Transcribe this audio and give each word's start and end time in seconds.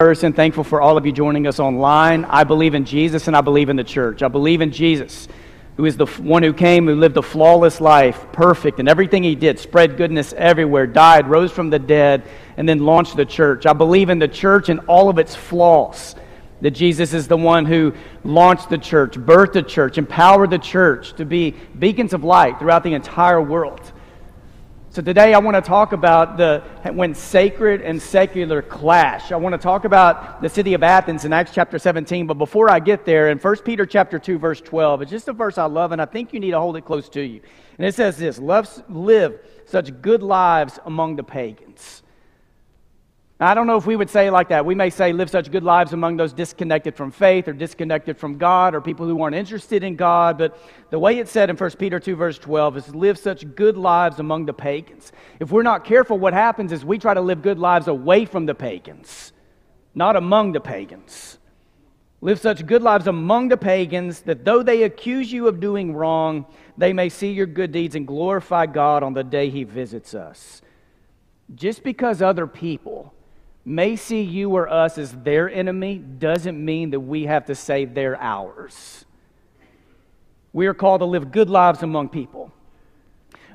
person. 0.00 0.32
Thankful 0.32 0.62
for 0.62 0.80
all 0.80 0.96
of 0.96 1.06
you 1.06 1.10
joining 1.10 1.48
us 1.48 1.58
online. 1.58 2.24
I 2.26 2.44
believe 2.44 2.76
in 2.76 2.84
Jesus 2.84 3.26
and 3.26 3.36
I 3.36 3.40
believe 3.40 3.68
in 3.68 3.74
the 3.74 3.82
church. 3.82 4.22
I 4.22 4.28
believe 4.28 4.60
in 4.60 4.70
Jesus, 4.70 5.26
who 5.76 5.86
is 5.86 5.96
the 5.96 6.06
one 6.06 6.44
who 6.44 6.52
came, 6.52 6.86
who 6.86 6.94
lived 6.94 7.16
a 7.16 7.22
flawless 7.22 7.80
life, 7.80 8.24
perfect 8.30 8.78
in 8.78 8.86
everything 8.86 9.24
he 9.24 9.34
did, 9.34 9.58
spread 9.58 9.96
goodness 9.96 10.32
everywhere, 10.34 10.86
died, 10.86 11.26
rose 11.26 11.50
from 11.50 11.68
the 11.68 11.80
dead, 11.80 12.22
and 12.56 12.68
then 12.68 12.78
launched 12.86 13.16
the 13.16 13.24
church. 13.24 13.66
I 13.66 13.72
believe 13.72 14.08
in 14.08 14.20
the 14.20 14.28
church 14.28 14.68
and 14.68 14.78
all 14.86 15.08
of 15.08 15.18
its 15.18 15.34
flaws. 15.34 16.14
That 16.60 16.70
Jesus 16.70 17.12
is 17.12 17.26
the 17.26 17.36
one 17.36 17.64
who 17.64 17.92
launched 18.22 18.70
the 18.70 18.78
church, 18.78 19.14
birthed 19.14 19.54
the 19.54 19.64
church, 19.64 19.98
empowered 19.98 20.50
the 20.50 20.58
church 20.58 21.14
to 21.14 21.24
be 21.24 21.56
beacons 21.76 22.12
of 22.12 22.22
light 22.22 22.60
throughout 22.60 22.84
the 22.84 22.94
entire 22.94 23.42
world. 23.42 23.92
So 24.98 25.02
today 25.02 25.32
I 25.32 25.38
want 25.38 25.54
to 25.54 25.60
talk 25.60 25.92
about 25.92 26.36
the 26.36 26.60
when 26.92 27.14
sacred 27.14 27.82
and 27.82 28.02
secular 28.02 28.62
clash. 28.62 29.30
I 29.30 29.36
want 29.36 29.52
to 29.52 29.56
talk 29.56 29.84
about 29.84 30.42
the 30.42 30.48
city 30.48 30.74
of 30.74 30.82
Athens 30.82 31.24
in 31.24 31.32
Acts 31.32 31.52
chapter 31.54 31.78
17, 31.78 32.26
but 32.26 32.34
before 32.34 32.68
I 32.68 32.80
get 32.80 33.04
there, 33.04 33.30
in 33.30 33.38
1 33.38 33.56
Peter 33.58 33.86
chapter 33.86 34.18
2 34.18 34.40
verse 34.40 34.60
12, 34.60 35.02
it's 35.02 35.10
just 35.12 35.28
a 35.28 35.32
verse 35.32 35.56
I 35.56 35.66
love 35.66 35.92
and 35.92 36.02
I 36.02 36.04
think 36.04 36.32
you 36.32 36.40
need 36.40 36.50
to 36.50 36.58
hold 36.58 36.76
it 36.76 36.84
close 36.84 37.08
to 37.10 37.20
you. 37.20 37.40
And 37.78 37.86
it 37.86 37.94
says 37.94 38.16
this, 38.16 38.40
live 38.40 39.38
such 39.66 40.02
good 40.02 40.24
lives 40.24 40.80
among 40.84 41.14
the 41.14 41.22
pagans 41.22 42.02
now, 43.40 43.46
I 43.46 43.54
don't 43.54 43.68
know 43.68 43.76
if 43.76 43.86
we 43.86 43.94
would 43.94 44.10
say 44.10 44.30
like 44.30 44.48
that. 44.48 44.66
We 44.66 44.74
may 44.74 44.90
say 44.90 45.12
live 45.12 45.30
such 45.30 45.52
good 45.52 45.62
lives 45.62 45.92
among 45.92 46.16
those 46.16 46.32
disconnected 46.32 46.96
from 46.96 47.12
faith 47.12 47.46
or 47.46 47.52
disconnected 47.52 48.18
from 48.18 48.36
God 48.36 48.74
or 48.74 48.80
people 48.80 49.06
who 49.06 49.22
aren't 49.22 49.36
interested 49.36 49.84
in 49.84 49.94
God. 49.94 50.38
But 50.38 50.58
the 50.90 50.98
way 50.98 51.18
it's 51.18 51.30
said 51.30 51.48
in 51.48 51.56
1 51.56 51.70
Peter 51.72 52.00
2, 52.00 52.16
verse 52.16 52.36
12 52.38 52.76
is 52.78 52.94
live 52.96 53.16
such 53.16 53.54
good 53.54 53.76
lives 53.76 54.18
among 54.18 54.46
the 54.46 54.52
pagans. 54.52 55.12
If 55.38 55.52
we're 55.52 55.62
not 55.62 55.84
careful, 55.84 56.18
what 56.18 56.32
happens 56.32 56.72
is 56.72 56.84
we 56.84 56.98
try 56.98 57.14
to 57.14 57.20
live 57.20 57.42
good 57.42 57.60
lives 57.60 57.86
away 57.86 58.24
from 58.24 58.46
the 58.46 58.56
pagans, 58.56 59.32
not 59.94 60.16
among 60.16 60.50
the 60.50 60.60
pagans. 60.60 61.38
Live 62.20 62.40
such 62.40 62.66
good 62.66 62.82
lives 62.82 63.06
among 63.06 63.46
the 63.46 63.56
pagans 63.56 64.22
that 64.22 64.44
though 64.44 64.64
they 64.64 64.82
accuse 64.82 65.30
you 65.30 65.46
of 65.46 65.60
doing 65.60 65.94
wrong, 65.94 66.44
they 66.76 66.92
may 66.92 67.08
see 67.08 67.30
your 67.30 67.46
good 67.46 67.70
deeds 67.70 67.94
and 67.94 68.04
glorify 68.04 68.66
God 68.66 69.04
on 69.04 69.12
the 69.12 69.22
day 69.22 69.48
He 69.48 69.62
visits 69.62 70.12
us. 70.12 70.60
Just 71.54 71.84
because 71.84 72.20
other 72.20 72.48
people 72.48 73.14
may 73.68 73.96
see 73.96 74.22
you 74.22 74.50
or 74.50 74.68
us 74.68 74.98
as 74.98 75.12
their 75.12 75.50
enemy 75.50 75.98
doesn't 75.98 76.62
mean 76.62 76.90
that 76.90 77.00
we 77.00 77.24
have 77.24 77.46
to 77.46 77.54
say 77.54 77.84
they're 77.84 78.20
ours. 78.20 79.04
We 80.52 80.66
are 80.66 80.74
called 80.74 81.00
to 81.00 81.04
live 81.04 81.30
good 81.30 81.50
lives 81.50 81.82
among 81.82 82.08
people. 82.08 82.52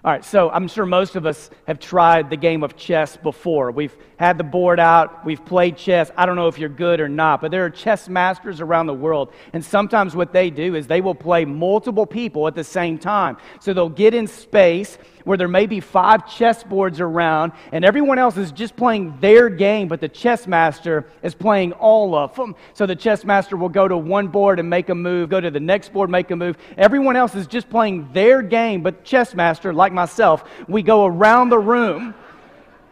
All 0.06 0.12
right, 0.12 0.26
so 0.26 0.50
I'm 0.50 0.68
sure 0.68 0.86
most 0.86 1.16
of 1.16 1.26
us 1.26 1.50
have 1.66 1.80
tried 1.80 2.30
the 2.30 2.36
game 2.36 2.62
of 2.62 2.76
chess 2.76 3.16
before. 3.16 3.72
We've 3.72 3.96
had 4.18 4.38
the 4.38 4.44
board 4.44 4.78
out, 4.78 5.26
we've 5.26 5.44
played 5.46 5.78
chess. 5.78 6.12
I 6.18 6.26
don't 6.26 6.36
know 6.36 6.50
if 6.50 6.60
you're 6.60 6.68
good 6.68 7.00
or 7.00 7.08
not, 7.08 7.40
but 7.40 7.52
there 7.52 7.64
are 7.64 7.70
chess 7.70 8.10
masters 8.10 8.60
around 8.60 8.88
the 8.88 8.94
world. 8.94 9.32
And 9.54 9.64
sometimes 9.64 10.14
what 10.14 10.34
they 10.34 10.50
do 10.50 10.76
is 10.76 10.88
they 10.88 11.00
will 11.00 11.16
play 11.16 11.46
multiple 11.46 12.06
people 12.06 12.50
at 12.50 12.56
the 12.56 12.66
same 12.66 12.98
time. 12.98 13.38
So 13.62 13.74
they'll 13.74 13.88
get 13.88 14.14
in 14.14 14.28
space 14.28 14.98
where 15.24 15.38
there 15.38 15.48
may 15.48 15.66
be 15.66 15.80
five 15.80 16.30
chess 16.30 16.64
boards 16.64 17.00
around, 17.00 17.54
and 17.72 17.86
everyone 17.86 18.20
else 18.20 18.38
is 18.38 18.52
just 18.52 18.76
playing 18.76 19.18
their 19.20 19.50
game, 19.50 19.88
but 19.88 20.02
the 20.02 20.10
chess 20.10 20.48
master 20.48 21.06
is 21.22 21.34
playing 21.34 21.74
all 21.74 22.16
of 22.16 22.36
them. 22.36 22.56
So 22.74 22.86
the 22.86 22.96
chess 22.96 23.24
master 23.24 23.58
will 23.58 23.70
go 23.70 23.88
to 23.88 23.98
one 23.98 24.28
board 24.28 24.60
and 24.60 24.70
make 24.70 24.90
a 24.90 24.96
move, 24.96 25.30
go 25.30 25.40
to 25.40 25.52
the 25.52 25.60
next 25.60 25.94
board, 25.94 26.10
make 26.10 26.32
a 26.32 26.36
move. 26.36 26.58
Everyone 26.78 27.16
else 27.16 27.36
is 27.36 27.48
just 27.48 27.70
playing 27.70 28.10
their 28.14 28.42
game, 28.42 28.84
but 28.84 29.04
chess 29.04 29.34
master, 29.34 29.74
like 29.74 29.94
myself, 29.94 30.44
we 30.68 30.82
go 30.82 31.06
around 31.06 31.50
the 31.50 31.60
room 31.60 32.14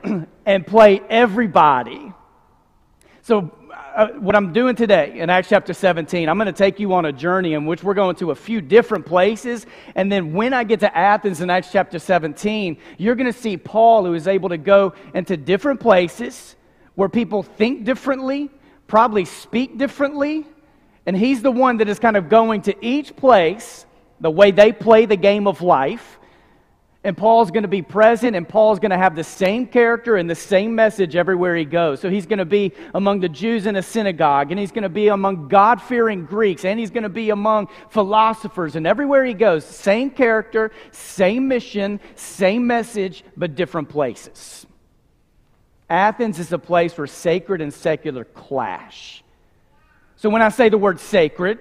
and 0.46 0.66
play 0.66 1.02
everybody. 1.10 2.14
So 3.24 3.52
uh, 3.96 4.08
what 4.20 4.36
I'm 4.36 4.54
doing 4.54 4.76
today 4.76 5.20
in 5.20 5.30
Acts 5.30 5.50
chapter 5.50 5.74
17, 5.74 6.30
I'm 6.30 6.38
going 6.38 6.46
to 6.46 6.54
take 6.54 6.80
you 6.80 6.94
on 6.94 7.06
a 7.06 7.12
journey 7.12 7.54
in 7.54 7.66
which 7.66 7.84
we're 7.84 7.94
going 7.94 8.16
to 8.18 8.32
a 8.32 8.36
few 8.36 8.62
different 8.62 9.06
places. 9.06 9.66
And 9.96 10.12
then 10.12 10.34
when 10.34 10.54
I 10.54 10.64
get 10.64 10.80
to 10.82 10.98
Athens 10.98 11.42
in 11.42 11.50
Acts 11.50 11.72
chapter 11.72 12.00
17, 12.00 12.78
you're 12.98 13.16
going 13.16 13.32
to 13.32 13.38
see 13.38 13.58
Paul 13.58 14.06
who 14.06 14.14
is 14.14 14.28
able 14.28 14.50
to 14.50 14.58
go 14.58 14.94
into 15.14 15.38
different 15.38 15.80
places 15.80 16.56
where 16.96 17.10
people 17.10 17.44
think 17.44 17.84
differently, 17.84 18.50
probably 18.88 19.26
speak 19.26 19.78
differently. 19.78 20.46
And 21.06 21.16
he's 21.16 21.42
the 21.42 21.52
one 21.52 21.78
that 21.78 21.90
is 21.90 22.00
kind 22.00 22.16
of 22.16 22.30
going 22.30 22.62
to 22.64 22.86
each 22.86 23.16
place 23.16 23.86
the 24.20 24.32
way 24.32 24.52
they 24.52 24.72
play 24.72 25.06
the 25.06 25.18
game 25.18 25.48
of 25.48 25.62
life 25.62 26.20
and 27.04 27.18
Paul's 27.18 27.50
going 27.50 27.64
to 27.64 27.70
be 27.70 27.82
present, 27.82 28.36
and 28.36 28.48
Paul's 28.48 28.78
going 28.78 28.92
to 28.92 28.98
have 28.98 29.16
the 29.16 29.24
same 29.24 29.66
character 29.66 30.18
and 30.18 30.30
the 30.30 30.36
same 30.36 30.76
message 30.76 31.16
everywhere 31.16 31.56
he 31.56 31.66
goes. 31.66 32.00
So 32.00 32.12
he's 32.12 32.28
going 32.28 32.40
to 32.40 32.46
be 32.46 32.74
among 32.94 33.22
the 33.22 33.30
Jews 33.30 33.66
in 33.66 33.76
a 33.76 33.82
synagogue, 33.82 34.52
and 34.52 34.60
he's 34.60 34.72
going 34.72 34.84
to 34.84 34.90
be 34.90 35.08
among 35.08 35.48
God 35.48 35.82
fearing 35.82 36.26
Greeks, 36.26 36.64
and 36.64 36.80
he's 36.80 36.92
going 36.92 37.04
to 37.04 37.10
be 37.10 37.32
among 37.32 37.70
philosophers. 37.90 38.76
And 38.76 38.86
everywhere 38.86 39.26
he 39.26 39.34
goes, 39.34 39.66
same 39.66 40.12
character, 40.12 40.72
same 40.92 41.48
mission, 41.48 42.00
same 42.14 42.68
message, 42.68 43.24
but 43.36 43.56
different 43.56 43.90
places. 43.90 44.68
Athens 45.90 46.38
is 46.38 46.54
a 46.54 46.60
place 46.60 46.96
where 46.96 47.08
sacred 47.08 47.62
and 47.62 47.74
secular 47.74 48.26
clash. 48.26 49.24
So 50.18 50.30
when 50.30 50.44
I 50.44 50.50
say 50.50 50.70
the 50.70 50.78
word 50.78 51.00
sacred, 51.00 51.58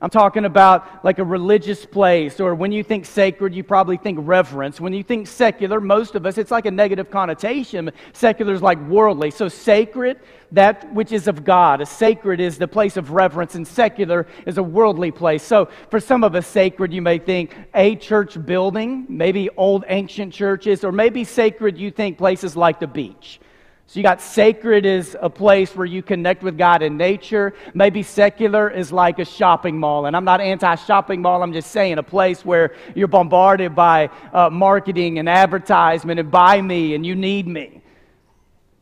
I'm 0.00 0.10
talking 0.10 0.44
about 0.44 1.04
like 1.04 1.18
a 1.18 1.24
religious 1.24 1.84
place, 1.84 2.38
or 2.38 2.54
when 2.54 2.70
you 2.70 2.84
think 2.84 3.04
sacred, 3.04 3.52
you 3.52 3.64
probably 3.64 3.96
think 3.96 4.20
reverence. 4.22 4.80
When 4.80 4.92
you 4.92 5.02
think 5.02 5.26
secular, 5.26 5.80
most 5.80 6.14
of 6.14 6.24
us, 6.24 6.38
it's 6.38 6.52
like 6.52 6.66
a 6.66 6.70
negative 6.70 7.10
connotation. 7.10 7.90
Secular 8.12 8.54
is 8.54 8.62
like 8.62 8.78
worldly. 8.86 9.32
So, 9.32 9.48
sacred, 9.48 10.20
that 10.52 10.92
which 10.94 11.10
is 11.10 11.26
of 11.26 11.44
God. 11.44 11.80
A 11.80 11.86
sacred 11.86 12.38
is 12.38 12.58
the 12.58 12.68
place 12.68 12.96
of 12.96 13.10
reverence, 13.10 13.56
and 13.56 13.66
secular 13.66 14.28
is 14.46 14.56
a 14.56 14.62
worldly 14.62 15.10
place. 15.10 15.42
So, 15.42 15.68
for 15.90 15.98
some 15.98 16.22
of 16.22 16.36
us, 16.36 16.46
sacred, 16.46 16.92
you 16.92 17.02
may 17.02 17.18
think 17.18 17.56
a 17.74 17.96
church 17.96 18.44
building, 18.46 19.04
maybe 19.08 19.50
old 19.56 19.84
ancient 19.88 20.32
churches, 20.32 20.84
or 20.84 20.92
maybe 20.92 21.24
sacred, 21.24 21.76
you 21.76 21.90
think 21.90 22.18
places 22.18 22.54
like 22.54 22.78
the 22.78 22.86
beach. 22.86 23.40
So 23.88 23.98
you 23.98 24.02
got 24.02 24.20
sacred 24.20 24.84
is 24.84 25.16
a 25.18 25.30
place 25.30 25.74
where 25.74 25.86
you 25.86 26.02
connect 26.02 26.42
with 26.42 26.58
God 26.58 26.82
in 26.82 26.98
nature. 26.98 27.54
Maybe 27.72 28.02
secular 28.02 28.68
is 28.68 28.92
like 28.92 29.18
a 29.18 29.24
shopping 29.24 29.78
mall. 29.78 30.04
And 30.04 30.14
I'm 30.14 30.26
not 30.26 30.42
anti 30.42 30.74
shopping 30.74 31.22
mall, 31.22 31.42
I'm 31.42 31.54
just 31.54 31.70
saying 31.70 31.96
a 31.96 32.02
place 32.02 32.44
where 32.44 32.74
you're 32.94 33.08
bombarded 33.08 33.74
by 33.74 34.10
uh, 34.34 34.50
marketing 34.50 35.18
and 35.18 35.26
advertisement 35.26 36.20
and 36.20 36.30
buy 36.30 36.60
me 36.60 36.94
and 36.94 37.06
you 37.06 37.16
need 37.16 37.48
me. 37.48 37.80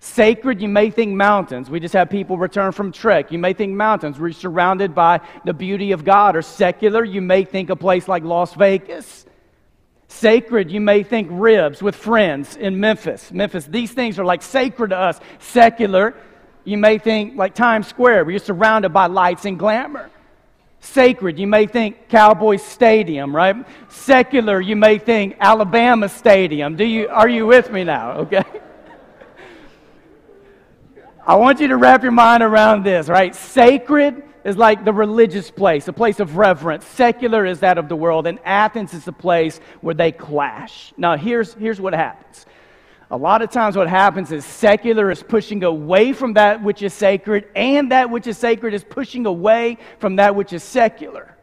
Sacred, 0.01 0.61
you 0.61 0.67
may 0.67 0.91
think 0.91 1.15
mountains. 1.15 1.71
We 1.71 1.79
just 1.79 1.95
have 1.95 2.11
people 2.11 2.37
return 2.37 2.73
from 2.73 2.91
trek. 2.91 3.31
You 3.31 3.39
may 3.39 3.53
think 3.53 3.75
mountains. 3.75 4.19
We're 4.19 4.33
surrounded 4.33 4.93
by 4.93 5.21
the 5.45 5.55
beauty 5.55 5.93
of 5.93 6.05
God. 6.05 6.35
Or 6.35 6.43
secular, 6.43 7.05
you 7.05 7.23
may 7.23 7.45
think 7.45 7.71
a 7.71 7.77
place 7.77 8.09
like 8.09 8.25
Las 8.25 8.55
Vegas. 8.55 9.26
Sacred, 10.17 10.71
you 10.71 10.81
may 10.81 11.03
think 11.03 11.29
ribs 11.31 11.83
with 11.83 11.95
friends 11.95 12.57
in 12.57 12.81
Memphis. 12.81 13.31
Memphis, 13.31 13.67
these 13.67 13.93
things 13.93 14.19
are 14.19 14.25
like 14.25 14.43
sacred 14.43 14.89
to 14.89 14.97
us. 14.97 15.21
Secular, 15.39 16.15
you 16.65 16.79
may 16.79 16.97
think 16.97 17.37
like 17.37 17.55
Times 17.55 17.87
Square, 17.87 18.25
where 18.25 18.31
you're 18.31 18.39
surrounded 18.39 18.95
by 18.95 19.07
lights 19.09 19.45
and 19.45 19.59
glamour. 19.59 20.11
Sacred, 20.81 21.39
you 21.39 21.47
may 21.47 21.67
think 21.67 22.09
Cowboy 22.09 22.57
Stadium, 22.57 23.37
right? 23.37 23.57
Secular, 23.91 24.59
you 24.59 24.75
may 24.75 24.97
think 24.97 25.37
Alabama 25.39 26.09
Stadium. 26.09 26.77
Do 26.77 26.85
you, 26.85 27.09
are 27.09 27.29
you 27.29 27.47
with 27.47 27.71
me 27.71 27.85
now? 27.85 28.13
Okay. 28.21 28.45
I 31.27 31.35
want 31.35 31.59
you 31.59 31.67
to 31.69 31.77
wrap 31.77 32.05
your 32.05 32.13
mind 32.13 32.45
around 32.45 32.85
this, 32.85 33.09
right? 33.09 33.35
Sacred 33.35 34.23
is 34.45 34.57
like 34.57 34.85
the 34.85 34.93
religious 34.93 35.51
place, 35.51 35.89
a 35.89 35.93
place 35.93 36.21
of 36.21 36.37
reverence. 36.37 36.87
Secular 36.87 37.45
is 37.45 37.61
that 37.61 37.79
of 37.79 37.89
the 37.89 37.97
world. 37.97 38.29
And 38.29 38.39
Athens 38.45 38.95
is 38.95 39.05
the 39.05 39.13
place 39.13 39.59
where 39.81 39.95
they 39.95 40.13
clash. 40.13 40.95
Now, 40.97 41.17
here's, 41.17 41.55
here's 41.55 41.81
what 41.81 41.95
happens. 41.95 42.47
A 43.11 43.17
lot 43.17 43.43
of 43.43 43.51
times, 43.51 43.77
what 43.77 43.89
happens 43.89 44.31
is 44.31 44.45
secular 44.45 45.11
is 45.11 45.23
pushing 45.23 45.65
away 45.65 46.13
from 46.13 46.35
that 46.35 46.63
which 46.63 46.83
is 46.83 46.93
sacred, 46.93 47.49
and 47.55 47.91
that 47.93 48.11
which 48.11 48.27
is 48.27 48.39
sacred 48.39 48.75
is 48.75 48.85
pushing 48.85 49.27
away 49.27 49.79
from 49.99 50.17
that 50.17 50.35
which 50.35 50.53
is 50.53 50.63
secular. 50.63 51.37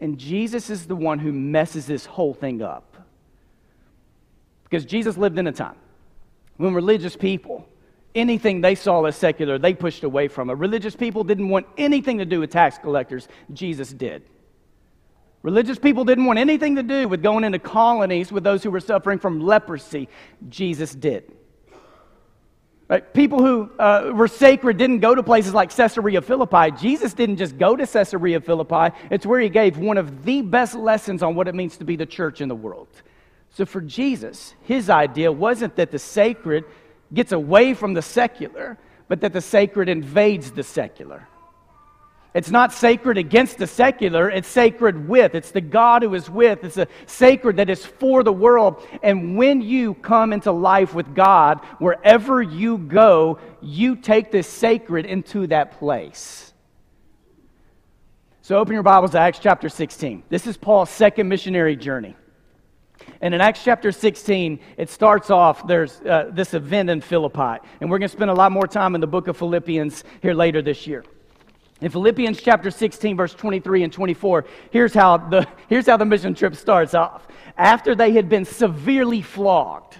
And 0.00 0.18
Jesus 0.18 0.68
is 0.68 0.86
the 0.86 0.96
one 0.96 1.20
who 1.20 1.32
messes 1.32 1.86
this 1.86 2.06
whole 2.06 2.34
thing 2.34 2.60
up. 2.60 2.96
Because 4.64 4.84
Jesus 4.84 5.16
lived 5.16 5.38
in 5.38 5.46
a 5.46 5.52
time 5.52 5.76
when 6.56 6.74
religious 6.74 7.14
people 7.16 7.68
anything 8.14 8.60
they 8.60 8.74
saw 8.74 9.04
as 9.04 9.16
secular, 9.16 9.58
they 9.58 9.74
pushed 9.74 10.04
away 10.04 10.28
from 10.28 10.50
it. 10.50 10.54
Religious 10.54 10.96
people 10.96 11.24
didn't 11.24 11.48
want 11.48 11.66
anything 11.76 12.18
to 12.18 12.24
do 12.24 12.40
with 12.40 12.50
tax 12.50 12.78
collectors. 12.78 13.28
Jesus 13.52 13.92
did. 13.92 14.22
Religious 15.42 15.78
people 15.78 16.04
didn't 16.04 16.26
want 16.26 16.38
anything 16.38 16.76
to 16.76 16.82
do 16.82 17.08
with 17.08 17.22
going 17.22 17.42
into 17.42 17.58
colonies 17.58 18.30
with 18.30 18.44
those 18.44 18.62
who 18.62 18.70
were 18.70 18.80
suffering 18.80 19.18
from 19.18 19.40
leprosy. 19.40 20.08
Jesus 20.48 20.94
did. 20.94 21.32
Right? 22.88 23.12
People 23.14 23.38
who 23.38 23.70
uh, 23.78 24.12
were 24.14 24.28
sacred 24.28 24.76
didn't 24.76 25.00
go 25.00 25.14
to 25.14 25.22
places 25.22 25.54
like 25.54 25.74
Caesarea 25.74 26.20
Philippi. 26.20 26.70
Jesus 26.72 27.14
didn't 27.14 27.38
just 27.38 27.58
go 27.58 27.74
to 27.74 27.86
Caesarea 27.86 28.40
Philippi, 28.40 28.94
it's 29.10 29.26
where 29.26 29.40
he 29.40 29.48
gave 29.48 29.78
one 29.78 29.96
of 29.96 30.24
the 30.24 30.42
best 30.42 30.74
lessons 30.74 31.22
on 31.22 31.34
what 31.34 31.48
it 31.48 31.54
means 31.54 31.76
to 31.78 31.84
be 31.84 31.96
the 31.96 32.06
church 32.06 32.40
in 32.40 32.48
the 32.48 32.54
world. 32.54 32.88
So 33.50 33.66
for 33.66 33.80
Jesus, 33.80 34.54
his 34.62 34.88
idea 34.88 35.30
wasn't 35.30 35.76
that 35.76 35.90
the 35.90 35.98
sacred 35.98 36.64
gets 37.12 37.32
away 37.32 37.74
from 37.74 37.94
the 37.94 38.02
secular, 38.02 38.78
but 39.08 39.20
that 39.20 39.32
the 39.32 39.40
sacred 39.40 39.88
invades 39.88 40.50
the 40.50 40.62
secular. 40.62 41.28
It's 42.34 42.50
not 42.50 42.72
sacred 42.72 43.18
against 43.18 43.58
the 43.58 43.66
secular, 43.66 44.30
it's 44.30 44.48
sacred 44.48 45.06
with. 45.06 45.34
It's 45.34 45.50
the 45.50 45.60
God 45.60 46.02
who 46.02 46.14
is 46.14 46.30
with. 46.30 46.64
It's 46.64 46.78
a 46.78 46.88
sacred 47.06 47.58
that 47.58 47.68
is 47.68 47.84
for 47.84 48.22
the 48.22 48.32
world. 48.32 48.82
And 49.02 49.36
when 49.36 49.60
you 49.60 49.94
come 49.94 50.32
into 50.32 50.50
life 50.50 50.94
with 50.94 51.14
God, 51.14 51.60
wherever 51.78 52.40
you 52.40 52.78
go, 52.78 53.38
you 53.60 53.96
take 53.96 54.30
this 54.30 54.48
sacred 54.48 55.04
into 55.04 55.46
that 55.48 55.78
place. 55.78 56.54
So 58.40 58.58
open 58.58 58.72
your 58.72 58.82
Bibles 58.82 59.10
to 59.10 59.20
Acts 59.20 59.38
chapter 59.38 59.68
16. 59.68 60.24
This 60.30 60.46
is 60.46 60.56
Paul's 60.56 60.90
second 60.90 61.28
missionary 61.28 61.76
journey. 61.76 62.16
And 63.20 63.34
in 63.34 63.40
Acts 63.40 63.62
chapter 63.64 63.92
16, 63.92 64.58
it 64.76 64.90
starts 64.90 65.30
off, 65.30 65.66
there's 65.66 66.00
uh, 66.00 66.30
this 66.32 66.54
event 66.54 66.90
in 66.90 67.00
Philippi. 67.00 67.58
And 67.80 67.90
we're 67.90 67.98
going 67.98 68.08
to 68.08 68.16
spend 68.16 68.30
a 68.30 68.34
lot 68.34 68.52
more 68.52 68.66
time 68.66 68.94
in 68.94 69.00
the 69.00 69.06
book 69.06 69.28
of 69.28 69.36
Philippians 69.36 70.04
here 70.20 70.34
later 70.34 70.62
this 70.62 70.86
year. 70.86 71.04
In 71.80 71.90
Philippians 71.90 72.40
chapter 72.40 72.70
16, 72.70 73.16
verse 73.16 73.34
23 73.34 73.82
and 73.82 73.92
24, 73.92 74.44
here's 74.70 74.94
how 74.94 75.16
the, 75.16 75.46
here's 75.68 75.86
how 75.86 75.96
the 75.96 76.04
mission 76.04 76.34
trip 76.34 76.54
starts 76.54 76.94
off. 76.94 77.26
After 77.56 77.94
they 77.94 78.12
had 78.12 78.28
been 78.28 78.44
severely 78.44 79.20
flogged, 79.20 79.98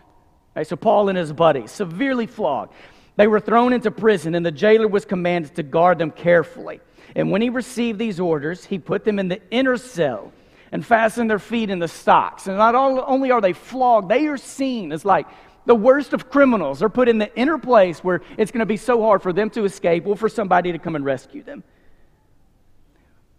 right, 0.55 0.67
so 0.67 0.77
Paul 0.77 1.09
and 1.09 1.19
his 1.19 1.33
buddies, 1.33 1.73
severely 1.73 2.27
flogged, 2.27 2.73
they 3.17 3.27
were 3.27 3.41
thrown 3.41 3.73
into 3.73 3.91
prison, 3.91 4.35
and 4.35 4.47
the 4.47 4.53
jailer 4.53 4.89
was 4.89 5.05
commanded 5.05 5.57
to 5.57 5.63
guard 5.63 5.99
them 5.99 6.13
carefully. 6.13 6.81
And 7.15 7.31
when 7.31 7.43
he 7.43 7.51
received 7.51 7.99
these 7.99 8.21
orders, 8.21 8.65
he 8.65 8.79
put 8.79 9.05
them 9.05 9.19
in 9.19 9.29
the 9.29 9.41
inner 9.51 9.77
cell 9.77 10.33
and 10.73 10.85
fasten 10.85 11.27
their 11.29 11.39
feet 11.39 11.71
in 11.71 11.79
the 11.79 11.87
stocks. 11.87 12.47
And 12.47 12.57
not 12.57 12.75
only 12.75 13.31
are 13.31 13.41
they 13.41 13.53
flogged, 13.53 14.09
they 14.09 14.27
are 14.27 14.39
seen 14.39 14.91
as 14.91 15.05
like 15.05 15.27
the 15.67 15.75
worst 15.75 16.15
of 16.15 16.31
criminals. 16.31 16.81
They're 16.81 16.89
put 16.89 17.09
in 17.09 17.19
the 17.19 17.33
inner 17.37 17.59
place 17.59 18.03
where 18.03 18.23
it's 18.39 18.51
going 18.51 18.61
to 18.61 18.67
be 18.67 18.79
so 18.79 19.03
hard 19.03 19.23
for 19.23 19.33
them 19.33 19.51
to 19.51 19.65
escape 19.65 20.07
or 20.07 20.17
for 20.17 20.31
somebody 20.31 20.73
to 20.73 20.79
come 20.79 20.97
and 20.97 21.05
rescue 21.05 21.43
them. 21.43 21.63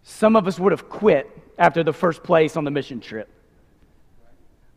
Some 0.04 0.36
of 0.36 0.46
us 0.46 0.60
would 0.60 0.72
have 0.72 0.88
quit 0.88 1.28
after 1.58 1.82
the 1.82 1.92
first 1.92 2.22
place 2.22 2.56
on 2.56 2.64
the 2.64 2.70
mission 2.70 3.00
trip. 3.00 3.28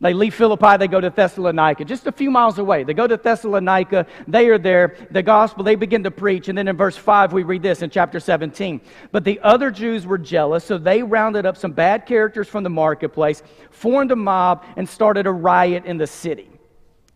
They 0.00 0.14
leave 0.14 0.34
Philippi, 0.34 0.76
they 0.76 0.86
go 0.86 1.00
to 1.00 1.10
Thessalonica, 1.10 1.84
just 1.84 2.06
a 2.06 2.12
few 2.12 2.30
miles 2.30 2.58
away. 2.58 2.84
They 2.84 2.94
go 2.94 3.08
to 3.08 3.16
Thessalonica, 3.16 4.06
they 4.28 4.48
are 4.48 4.58
there, 4.58 4.96
the 5.10 5.24
gospel, 5.24 5.64
they 5.64 5.74
begin 5.74 6.04
to 6.04 6.10
preach. 6.12 6.48
And 6.48 6.56
then 6.56 6.68
in 6.68 6.76
verse 6.76 6.96
5, 6.96 7.32
we 7.32 7.42
read 7.42 7.62
this 7.62 7.82
in 7.82 7.90
chapter 7.90 8.20
17. 8.20 8.80
But 9.10 9.24
the 9.24 9.40
other 9.42 9.72
Jews 9.72 10.06
were 10.06 10.18
jealous, 10.18 10.62
so 10.62 10.78
they 10.78 11.02
rounded 11.02 11.46
up 11.46 11.56
some 11.56 11.72
bad 11.72 12.06
characters 12.06 12.46
from 12.46 12.62
the 12.62 12.70
marketplace, 12.70 13.42
formed 13.70 14.12
a 14.12 14.16
mob, 14.16 14.64
and 14.76 14.88
started 14.88 15.26
a 15.26 15.32
riot 15.32 15.84
in 15.84 15.98
the 15.98 16.06
city. 16.06 16.48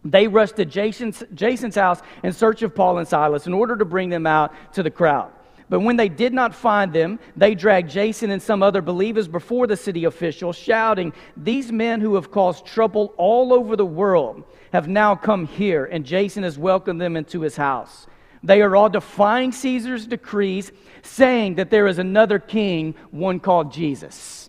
They 0.05 0.26
rushed 0.26 0.56
to 0.56 0.64
Jason's, 0.64 1.23
Jason's 1.34 1.76
house 1.76 2.00
in 2.25 2.32
search 2.32 2.62
of 2.62 2.75
Paul 2.75 2.99
and 2.99 3.06
Silas 3.06 3.46
in 3.46 3.52
order 3.52 3.76
to 3.76 3.84
bring 3.84 4.08
them 4.08 4.26
out 4.26 4.52
to 4.75 4.82
the 4.82 4.90
crowd. 4.90 5.31
But 5.72 5.80
when 5.80 5.96
they 5.96 6.10
did 6.10 6.34
not 6.34 6.54
find 6.54 6.92
them, 6.92 7.19
they 7.34 7.54
dragged 7.54 7.88
Jason 7.88 8.30
and 8.30 8.42
some 8.42 8.62
other 8.62 8.82
believers 8.82 9.26
before 9.26 9.66
the 9.66 9.74
city 9.74 10.04
officials, 10.04 10.54
shouting, 10.54 11.14
These 11.34 11.72
men 11.72 12.02
who 12.02 12.16
have 12.16 12.30
caused 12.30 12.66
trouble 12.66 13.14
all 13.16 13.54
over 13.54 13.74
the 13.74 13.86
world 13.86 14.44
have 14.74 14.86
now 14.86 15.14
come 15.16 15.46
here, 15.46 15.86
and 15.86 16.04
Jason 16.04 16.42
has 16.42 16.58
welcomed 16.58 17.00
them 17.00 17.16
into 17.16 17.40
his 17.40 17.56
house. 17.56 18.06
They 18.42 18.60
are 18.60 18.76
all 18.76 18.90
defying 18.90 19.50
Caesar's 19.50 20.06
decrees, 20.06 20.72
saying 21.00 21.54
that 21.54 21.70
there 21.70 21.86
is 21.86 21.98
another 21.98 22.38
king, 22.38 22.94
one 23.10 23.40
called 23.40 23.72
Jesus. 23.72 24.41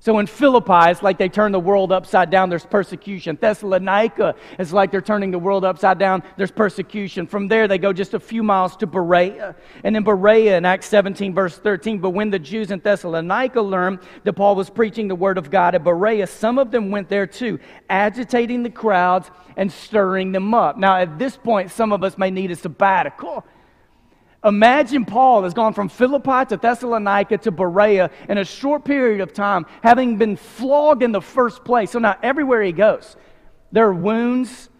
So 0.00 0.20
in 0.20 0.28
Philippi, 0.28 0.90
it's 0.90 1.02
like 1.02 1.18
they 1.18 1.28
turn 1.28 1.50
the 1.50 1.58
world 1.58 1.90
upside 1.90 2.30
down, 2.30 2.50
there's 2.50 2.64
persecution. 2.64 3.36
Thessalonica 3.40 4.36
is 4.60 4.72
like 4.72 4.92
they're 4.92 5.00
turning 5.00 5.32
the 5.32 5.40
world 5.40 5.64
upside 5.64 5.98
down, 5.98 6.22
there's 6.36 6.52
persecution. 6.52 7.26
From 7.26 7.48
there, 7.48 7.66
they 7.66 7.78
go 7.78 7.92
just 7.92 8.14
a 8.14 8.20
few 8.20 8.44
miles 8.44 8.76
to 8.76 8.86
Berea. 8.86 9.56
And 9.82 9.96
in 9.96 10.04
Berea, 10.04 10.56
in 10.56 10.64
Acts 10.64 10.86
17, 10.86 11.34
verse 11.34 11.58
13, 11.58 11.98
but 11.98 12.10
when 12.10 12.30
the 12.30 12.38
Jews 12.38 12.70
in 12.70 12.78
Thessalonica 12.78 13.60
learned 13.60 13.98
that 14.22 14.34
Paul 14.34 14.54
was 14.54 14.70
preaching 14.70 15.08
the 15.08 15.16
word 15.16 15.36
of 15.36 15.50
God 15.50 15.74
at 15.74 15.82
Berea, 15.82 16.28
some 16.28 16.58
of 16.58 16.70
them 16.70 16.92
went 16.92 17.08
there 17.08 17.26
too, 17.26 17.58
agitating 17.90 18.62
the 18.62 18.70
crowds 18.70 19.32
and 19.56 19.70
stirring 19.70 20.30
them 20.30 20.54
up. 20.54 20.78
Now, 20.78 20.96
at 20.96 21.18
this 21.18 21.36
point, 21.36 21.72
some 21.72 21.92
of 21.92 22.04
us 22.04 22.16
may 22.16 22.30
need 22.30 22.52
a 22.52 22.56
sabbatical 22.56 23.44
Imagine 24.44 25.04
Paul 25.04 25.42
has 25.42 25.52
gone 25.52 25.74
from 25.74 25.88
Philippi 25.88 26.44
to 26.48 26.56
Thessalonica 26.56 27.38
to 27.38 27.50
Berea 27.50 28.10
in 28.28 28.38
a 28.38 28.44
short 28.44 28.84
period 28.84 29.20
of 29.20 29.32
time, 29.32 29.66
having 29.82 30.16
been 30.16 30.36
flogged 30.36 31.02
in 31.02 31.10
the 31.10 31.20
first 31.20 31.64
place. 31.64 31.90
So 31.90 31.98
now, 31.98 32.16
everywhere 32.22 32.62
he 32.62 32.70
goes, 32.70 33.16
there 33.72 33.86
are 33.86 33.94
wounds, 33.94 34.70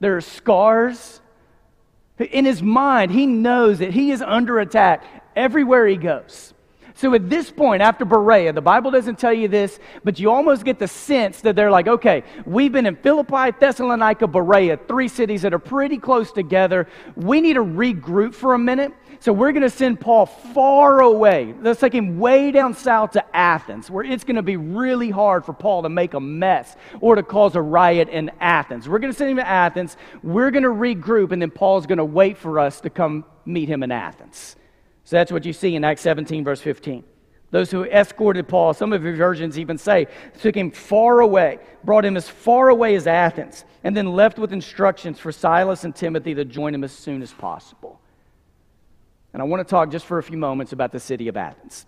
there 0.00 0.16
are 0.16 0.22
scars. 0.22 1.20
In 2.18 2.46
his 2.46 2.62
mind, 2.62 3.10
he 3.10 3.26
knows 3.26 3.80
that 3.80 3.90
he 3.90 4.10
is 4.10 4.22
under 4.22 4.58
attack 4.58 5.04
everywhere 5.36 5.86
he 5.86 5.96
goes. 5.96 6.53
So 6.96 7.12
at 7.14 7.28
this 7.28 7.50
point, 7.50 7.82
after 7.82 8.04
Berea, 8.04 8.52
the 8.52 8.60
Bible 8.60 8.92
doesn't 8.92 9.18
tell 9.18 9.32
you 9.32 9.48
this, 9.48 9.80
but 10.04 10.20
you 10.20 10.30
almost 10.30 10.64
get 10.64 10.78
the 10.78 10.86
sense 10.86 11.40
that 11.40 11.56
they're 11.56 11.70
like, 11.70 11.88
okay, 11.88 12.22
we've 12.46 12.70
been 12.70 12.86
in 12.86 12.94
Philippi, 12.94 13.50
Thessalonica, 13.58 14.28
Berea, 14.28 14.76
three 14.86 15.08
cities 15.08 15.42
that 15.42 15.52
are 15.52 15.58
pretty 15.58 15.98
close 15.98 16.30
together. 16.30 16.86
We 17.16 17.40
need 17.40 17.54
to 17.54 17.64
regroup 17.64 18.32
for 18.32 18.54
a 18.54 18.58
minute. 18.58 18.92
So 19.18 19.32
we're 19.32 19.50
going 19.50 19.62
to 19.62 19.70
send 19.70 20.00
Paul 20.00 20.26
far 20.26 21.00
away. 21.00 21.52
Let's 21.60 21.80
take 21.80 21.94
him 21.94 22.20
way 22.20 22.52
down 22.52 22.74
south 22.74 23.12
to 23.12 23.36
Athens, 23.36 23.90
where 23.90 24.04
it's 24.04 24.22
going 24.22 24.36
to 24.36 24.42
be 24.42 24.56
really 24.56 25.10
hard 25.10 25.44
for 25.44 25.52
Paul 25.52 25.82
to 25.82 25.88
make 25.88 26.14
a 26.14 26.20
mess 26.20 26.76
or 27.00 27.16
to 27.16 27.24
cause 27.24 27.56
a 27.56 27.62
riot 27.62 28.08
in 28.08 28.30
Athens. 28.40 28.88
We're 28.88 29.00
going 29.00 29.12
to 29.12 29.16
send 29.18 29.30
him 29.30 29.38
to 29.38 29.48
Athens. 29.48 29.96
We're 30.22 30.52
going 30.52 30.62
to 30.62 30.68
regroup, 30.68 31.32
and 31.32 31.42
then 31.42 31.50
Paul's 31.50 31.86
going 31.86 31.98
to 31.98 32.04
wait 32.04 32.36
for 32.38 32.60
us 32.60 32.80
to 32.82 32.90
come 32.90 33.24
meet 33.44 33.68
him 33.68 33.82
in 33.82 33.90
Athens. 33.90 34.56
So 35.04 35.16
that's 35.16 35.30
what 35.30 35.44
you 35.44 35.52
see 35.52 35.76
in 35.76 35.84
Acts 35.84 36.00
17, 36.02 36.44
verse 36.44 36.60
15. 36.60 37.04
Those 37.50 37.70
who 37.70 37.84
escorted 37.84 38.48
Paul, 38.48 38.74
some 38.74 38.92
of 38.92 39.04
your 39.04 39.14
versions 39.14 39.58
even 39.58 39.78
say, 39.78 40.08
took 40.40 40.56
him 40.56 40.70
far 40.70 41.20
away, 41.20 41.60
brought 41.84 42.04
him 42.04 42.16
as 42.16 42.28
far 42.28 42.68
away 42.68 42.96
as 42.96 43.06
Athens, 43.06 43.64
and 43.84 43.96
then 43.96 44.12
left 44.12 44.38
with 44.38 44.52
instructions 44.52 45.20
for 45.20 45.30
Silas 45.30 45.84
and 45.84 45.94
Timothy 45.94 46.34
to 46.34 46.44
join 46.44 46.74
him 46.74 46.82
as 46.82 46.90
soon 46.90 47.22
as 47.22 47.32
possible. 47.32 48.00
And 49.32 49.40
I 49.40 49.44
want 49.44 49.60
to 49.60 49.70
talk 49.70 49.90
just 49.90 50.06
for 50.06 50.18
a 50.18 50.22
few 50.22 50.38
moments 50.38 50.72
about 50.72 50.90
the 50.90 50.98
city 50.98 51.28
of 51.28 51.36
Athens. 51.36 51.86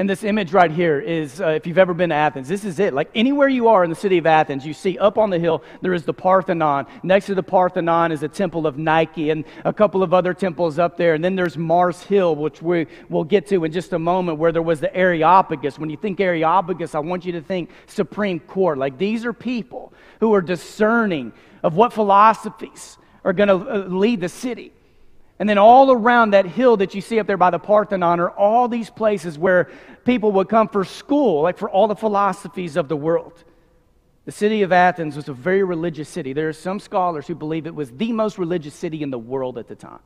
And 0.00 0.08
this 0.08 0.24
image 0.24 0.54
right 0.54 0.70
here 0.70 0.98
is, 0.98 1.42
uh, 1.42 1.48
if 1.48 1.66
you've 1.66 1.76
ever 1.76 1.92
been 1.92 2.08
to 2.08 2.14
Athens, 2.14 2.48
this 2.48 2.64
is 2.64 2.78
it. 2.78 2.94
Like 2.94 3.10
anywhere 3.14 3.48
you 3.48 3.68
are 3.68 3.84
in 3.84 3.90
the 3.90 3.94
city 3.96 4.16
of 4.16 4.24
Athens, 4.24 4.64
you 4.64 4.72
see 4.72 4.96
up 4.96 5.18
on 5.18 5.28
the 5.28 5.38
hill, 5.38 5.62
there 5.82 5.92
is 5.92 6.04
the 6.04 6.14
Parthenon. 6.14 6.86
Next 7.02 7.26
to 7.26 7.34
the 7.34 7.42
Parthenon 7.42 8.10
is 8.10 8.22
a 8.22 8.28
temple 8.28 8.66
of 8.66 8.78
Nike 8.78 9.28
and 9.28 9.44
a 9.62 9.74
couple 9.74 10.02
of 10.02 10.14
other 10.14 10.32
temples 10.32 10.78
up 10.78 10.96
there. 10.96 11.12
And 11.12 11.22
then 11.22 11.36
there's 11.36 11.58
Mars 11.58 12.02
Hill, 12.02 12.34
which 12.34 12.62
we 12.62 12.86
will 13.10 13.24
get 13.24 13.46
to 13.48 13.62
in 13.64 13.72
just 13.72 13.92
a 13.92 13.98
moment, 13.98 14.38
where 14.38 14.52
there 14.52 14.62
was 14.62 14.80
the 14.80 14.96
Areopagus. 14.96 15.78
When 15.78 15.90
you 15.90 15.98
think 15.98 16.18
Areopagus, 16.18 16.94
I 16.94 17.00
want 17.00 17.26
you 17.26 17.32
to 17.32 17.42
think 17.42 17.68
Supreme 17.84 18.40
Court. 18.40 18.78
Like 18.78 18.96
these 18.96 19.26
are 19.26 19.34
people 19.34 19.92
who 20.20 20.32
are 20.32 20.40
discerning 20.40 21.30
of 21.62 21.76
what 21.76 21.92
philosophies 21.92 22.96
are 23.22 23.34
going 23.34 23.50
to 23.50 23.70
uh, 23.70 23.78
lead 23.86 24.22
the 24.22 24.30
city. 24.30 24.72
And 25.40 25.48
then 25.48 25.56
all 25.56 25.90
around 25.90 26.32
that 26.32 26.44
hill 26.44 26.76
that 26.76 26.94
you 26.94 27.00
see 27.00 27.18
up 27.18 27.26
there 27.26 27.38
by 27.38 27.48
the 27.48 27.58
Parthenon 27.58 28.20
are 28.20 28.30
all 28.30 28.68
these 28.68 28.90
places 28.90 29.38
where 29.38 29.70
people 30.04 30.32
would 30.32 30.50
come 30.50 30.68
for 30.68 30.84
school, 30.84 31.42
like 31.42 31.56
for 31.56 31.70
all 31.70 31.88
the 31.88 31.96
philosophies 31.96 32.76
of 32.76 32.88
the 32.88 32.96
world. 32.96 33.42
The 34.26 34.32
city 34.32 34.60
of 34.60 34.70
Athens 34.70 35.16
was 35.16 35.30
a 35.30 35.32
very 35.32 35.64
religious 35.64 36.10
city. 36.10 36.34
There 36.34 36.50
are 36.50 36.52
some 36.52 36.78
scholars 36.78 37.26
who 37.26 37.34
believe 37.34 37.66
it 37.66 37.74
was 37.74 37.90
the 37.90 38.12
most 38.12 38.36
religious 38.36 38.74
city 38.74 39.02
in 39.02 39.10
the 39.10 39.18
world 39.18 39.56
at 39.56 39.66
the 39.66 39.74
time. 39.74 40.00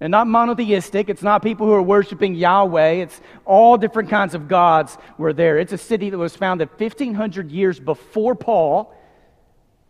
And 0.00 0.10
not 0.10 0.26
monotheistic, 0.26 1.08
it's 1.08 1.22
not 1.22 1.42
people 1.42 1.66
who 1.66 1.72
are 1.72 1.82
worshiping 1.82 2.34
Yahweh, 2.34 2.90
it's 2.90 3.22
all 3.46 3.78
different 3.78 4.10
kinds 4.10 4.34
of 4.34 4.48
gods 4.48 4.98
were 5.16 5.32
there. 5.32 5.58
It's 5.58 5.72
a 5.72 5.78
city 5.78 6.10
that 6.10 6.18
was 6.18 6.36
founded 6.36 6.68
1,500 6.76 7.50
years 7.50 7.80
before 7.80 8.34
Paul 8.34 8.94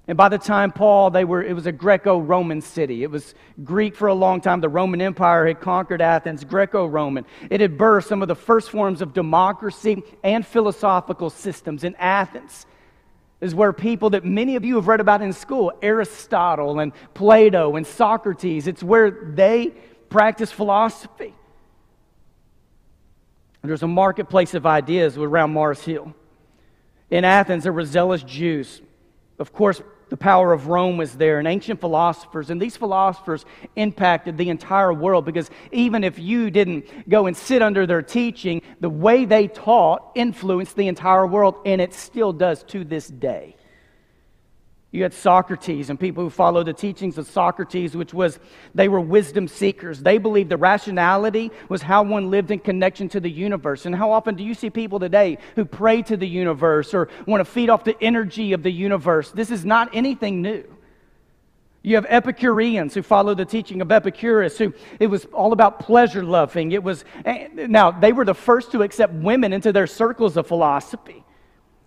and 0.08 0.18
by 0.18 0.28
the 0.28 0.38
time 0.38 0.72
Paul, 0.72 1.10
they 1.10 1.24
were, 1.24 1.42
it 1.42 1.54
was 1.54 1.66
a 1.66 1.72
Greco 1.72 2.18
Roman 2.18 2.60
city. 2.60 3.04
It 3.04 3.10
was 3.10 3.34
Greek 3.62 3.94
for 3.94 4.08
a 4.08 4.14
long 4.14 4.40
time. 4.40 4.60
The 4.60 4.68
Roman 4.68 5.00
Empire 5.00 5.46
had 5.46 5.60
conquered 5.60 6.02
Athens, 6.02 6.42
Greco 6.42 6.86
Roman. 6.86 7.24
It 7.50 7.60
had 7.60 7.78
birthed 7.78 8.08
some 8.08 8.20
of 8.20 8.26
the 8.26 8.34
first 8.34 8.70
forms 8.70 9.00
of 9.00 9.12
democracy 9.14 10.02
and 10.24 10.44
philosophical 10.44 11.30
systems 11.30 11.84
in 11.84 11.94
Athens. 11.96 12.66
Is 13.40 13.54
where 13.54 13.72
people 13.72 14.10
that 14.10 14.24
many 14.24 14.56
of 14.56 14.64
you 14.64 14.76
have 14.76 14.86
read 14.86 15.00
about 15.00 15.22
in 15.22 15.32
school, 15.32 15.72
Aristotle 15.82 16.78
and 16.78 16.92
Plato 17.14 17.76
and 17.76 17.86
Socrates, 17.86 18.66
it's 18.66 18.82
where 18.82 19.10
they 19.10 19.72
practice 20.08 20.52
philosophy. 20.52 21.34
There's 23.62 23.82
a 23.82 23.88
marketplace 23.88 24.54
of 24.54 24.66
ideas 24.66 25.16
around 25.16 25.52
Mars 25.52 25.80
Hill. 25.82 26.14
In 27.10 27.24
Athens, 27.24 27.62
there 27.62 27.72
were 27.72 27.84
zealous 27.84 28.22
Jews. 28.22 28.80
Of 29.42 29.52
course, 29.52 29.82
the 30.08 30.16
power 30.16 30.52
of 30.52 30.68
Rome 30.68 30.98
was 30.98 31.14
there 31.14 31.40
and 31.40 31.48
ancient 31.48 31.80
philosophers. 31.80 32.48
And 32.50 32.62
these 32.62 32.76
philosophers 32.76 33.44
impacted 33.74 34.38
the 34.38 34.50
entire 34.50 34.92
world 34.92 35.24
because 35.24 35.50
even 35.72 36.04
if 36.04 36.16
you 36.16 36.48
didn't 36.48 37.08
go 37.08 37.26
and 37.26 37.36
sit 37.36 37.60
under 37.60 37.84
their 37.84 38.02
teaching, 38.02 38.62
the 38.78 38.88
way 38.88 39.24
they 39.24 39.48
taught 39.48 40.12
influenced 40.14 40.76
the 40.76 40.86
entire 40.86 41.26
world, 41.26 41.56
and 41.66 41.80
it 41.80 41.92
still 41.92 42.32
does 42.32 42.62
to 42.64 42.84
this 42.84 43.08
day. 43.08 43.56
You 44.92 45.02
had 45.02 45.14
Socrates 45.14 45.88
and 45.88 45.98
people 45.98 46.22
who 46.22 46.28
followed 46.28 46.66
the 46.66 46.74
teachings 46.74 47.16
of 47.16 47.26
Socrates, 47.26 47.96
which 47.96 48.12
was 48.12 48.38
they 48.74 48.88
were 48.88 49.00
wisdom 49.00 49.48
seekers. 49.48 50.02
They 50.02 50.18
believed 50.18 50.50
the 50.50 50.58
rationality 50.58 51.50
was 51.70 51.80
how 51.80 52.02
one 52.02 52.30
lived 52.30 52.50
in 52.50 52.58
connection 52.58 53.08
to 53.08 53.20
the 53.20 53.30
universe. 53.30 53.86
And 53.86 53.96
how 53.96 54.12
often 54.12 54.34
do 54.34 54.44
you 54.44 54.52
see 54.52 54.68
people 54.68 55.00
today 55.00 55.38
who 55.56 55.64
pray 55.64 56.02
to 56.02 56.16
the 56.18 56.28
universe 56.28 56.92
or 56.92 57.08
want 57.26 57.40
to 57.40 57.50
feed 57.50 57.70
off 57.70 57.84
the 57.84 57.96
energy 58.02 58.52
of 58.52 58.62
the 58.62 58.70
universe? 58.70 59.32
This 59.32 59.50
is 59.50 59.64
not 59.64 59.88
anything 59.94 60.42
new. 60.42 60.62
You 61.80 61.96
have 61.96 62.06
Epicureans 62.06 62.92
who 62.92 63.02
follow 63.02 63.34
the 63.34 63.46
teaching 63.46 63.80
of 63.80 63.90
Epicurus, 63.90 64.58
who 64.58 64.74
it 65.00 65.06
was 65.06 65.24
all 65.32 65.54
about 65.54 65.80
pleasure 65.80 66.22
loving. 66.22 66.72
It 66.72 66.82
was 66.82 67.06
eh, 67.24 67.48
now 67.54 67.90
they 67.90 68.12
were 68.12 68.26
the 68.26 68.34
first 68.34 68.72
to 68.72 68.82
accept 68.82 69.14
women 69.14 69.54
into 69.54 69.72
their 69.72 69.86
circles 69.86 70.36
of 70.36 70.46
philosophy. 70.46 71.21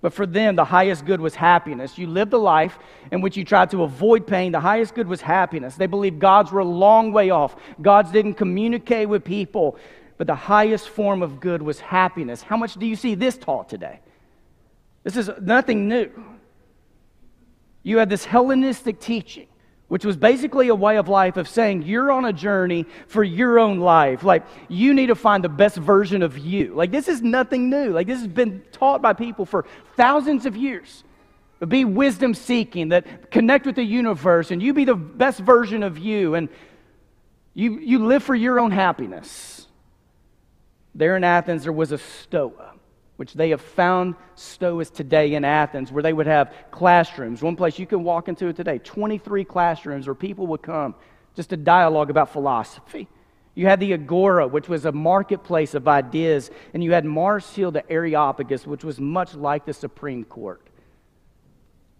But 0.01 0.13
for 0.13 0.25
them, 0.25 0.55
the 0.55 0.65
highest 0.65 1.05
good 1.05 1.19
was 1.19 1.35
happiness. 1.35 1.97
You 1.97 2.07
lived 2.07 2.33
a 2.33 2.37
life 2.37 2.77
in 3.11 3.21
which 3.21 3.35
you 3.37 3.43
tried 3.43 3.71
to 3.71 3.83
avoid 3.83 4.27
pain. 4.27 4.51
The 4.51 4.59
highest 4.59 4.93
good 4.93 5.07
was 5.07 5.21
happiness. 5.21 5.75
They 5.75 5.87
believed 5.87 6.19
gods 6.19 6.51
were 6.51 6.59
a 6.59 6.65
long 6.65 7.11
way 7.11 7.31
off. 7.31 7.55
Gods 7.81 8.11
didn't 8.11 8.35
communicate 8.35 9.09
with 9.09 9.23
people. 9.23 9.77
But 10.17 10.27
the 10.27 10.35
highest 10.35 10.89
form 10.89 11.21
of 11.21 11.39
good 11.39 11.61
was 11.61 11.79
happiness. 11.79 12.41
How 12.41 12.55
much 12.55 12.75
do 12.75 12.85
you 12.85 12.95
see 12.95 13.15
this 13.15 13.37
taught 13.37 13.67
today? 13.67 13.99
This 15.03 15.17
is 15.17 15.29
nothing 15.41 15.87
new. 15.87 16.09
You 17.83 17.97
had 17.97 18.09
this 18.09 18.25
Hellenistic 18.25 18.99
teaching 18.99 19.47
which 19.95 20.03
was 20.03 20.17
basically 20.17 20.67
a 20.67 20.75
way 20.75 20.97
of 20.97 21.07
life 21.07 21.37
of 21.37 21.47
saying 21.47 21.83
you're 21.83 22.11
on 22.11 22.25
a 22.25 22.33
journey 22.33 22.85
for 23.07 23.23
your 23.23 23.57
own 23.59 23.79
life. 23.79 24.25
Like, 24.25 24.43
you 24.67 24.93
need 24.93 25.05
to 25.05 25.15
find 25.15 25.41
the 25.41 25.47
best 25.47 25.77
version 25.77 26.21
of 26.21 26.37
you. 26.37 26.73
Like, 26.73 26.91
this 26.91 27.07
is 27.07 27.21
nothing 27.21 27.69
new. 27.69 27.93
Like, 27.93 28.05
this 28.05 28.19
has 28.19 28.27
been 28.27 28.61
taught 28.73 29.01
by 29.01 29.13
people 29.13 29.45
for 29.45 29.65
thousands 29.95 30.45
of 30.45 30.57
years. 30.57 31.05
Be 31.65 31.85
wisdom 31.85 32.33
seeking, 32.33 32.89
that 32.89 33.31
connect 33.31 33.65
with 33.65 33.77
the 33.77 33.85
universe, 33.85 34.51
and 34.51 34.61
you 34.61 34.73
be 34.73 34.83
the 34.83 34.95
best 34.95 35.39
version 35.39 35.81
of 35.81 35.97
you, 35.97 36.35
and 36.35 36.49
you, 37.53 37.79
you 37.79 38.05
live 38.05 38.21
for 38.21 38.35
your 38.35 38.59
own 38.59 38.71
happiness. 38.71 39.65
There 40.93 41.15
in 41.15 41.23
Athens, 41.23 41.63
there 41.63 41.71
was 41.71 41.93
a 41.93 41.99
Stoa 41.99 42.74
which 43.17 43.33
they 43.33 43.49
have 43.51 43.61
found 43.61 44.15
stoas 44.35 44.91
today 44.91 45.35
in 45.35 45.45
Athens, 45.45 45.91
where 45.91 46.03
they 46.03 46.13
would 46.13 46.27
have 46.27 46.53
classrooms. 46.71 47.41
One 47.41 47.55
place 47.55 47.79
you 47.79 47.85
can 47.85 48.03
walk 48.03 48.27
into 48.27 48.47
it 48.47 48.55
today 48.55 48.77
23 48.79 49.45
classrooms 49.45 50.07
where 50.07 50.15
people 50.15 50.47
would 50.47 50.61
come 50.61 50.95
just 51.35 51.49
to 51.49 51.57
dialogue 51.57 52.09
about 52.09 52.31
philosophy. 52.31 53.07
You 53.55 53.67
had 53.67 53.79
the 53.79 53.93
Agora, 53.93 54.47
which 54.47 54.67
was 54.67 54.83
a 54.83 54.91
marketplace 54.91 55.73
of 55.75 55.87
ideas, 55.87 56.51
and 56.73 56.83
you 56.83 56.91
had 56.91 57.05
Mars 57.05 57.49
Hill, 57.55 57.71
the 57.71 57.89
Areopagus, 57.89 58.67
which 58.67 58.83
was 58.83 58.99
much 58.99 59.33
like 59.33 59.65
the 59.65 59.73
Supreme 59.73 60.25
Court. 60.25 60.61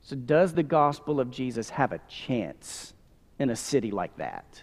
So, 0.01 0.17
does 0.17 0.53
the 0.53 0.63
gospel 0.63 1.19
of 1.19 1.31
Jesus 1.31 1.69
have 1.69 1.93
a 1.93 1.99
chance 2.09 2.93
in 3.39 3.49
a 3.49 3.55
city 3.55 3.89
like 3.89 4.15
that? 4.17 4.61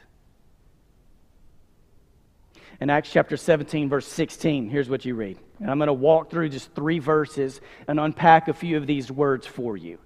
In 2.83 2.91
Acts 2.91 3.13
chapter 3.13 3.37
17, 3.37 3.89
verse 3.89 4.09
16, 4.09 4.69
here's 4.69 4.91
what 4.91 5.05
you 5.05 5.15
read. 5.15 5.39
And 5.61 5.71
I'm 5.71 5.79
going 5.79 5.87
to 5.87 5.93
walk 5.93 6.33
through 6.33 6.49
just 6.49 6.75
three 6.75 6.99
verses 6.99 7.61
and 7.87 8.01
unpack 8.01 8.49
a 8.49 8.53
few 8.53 8.77
of 8.77 8.89
these 8.89 9.09
words 9.09 9.47
for 9.47 9.77
you. 9.77 10.01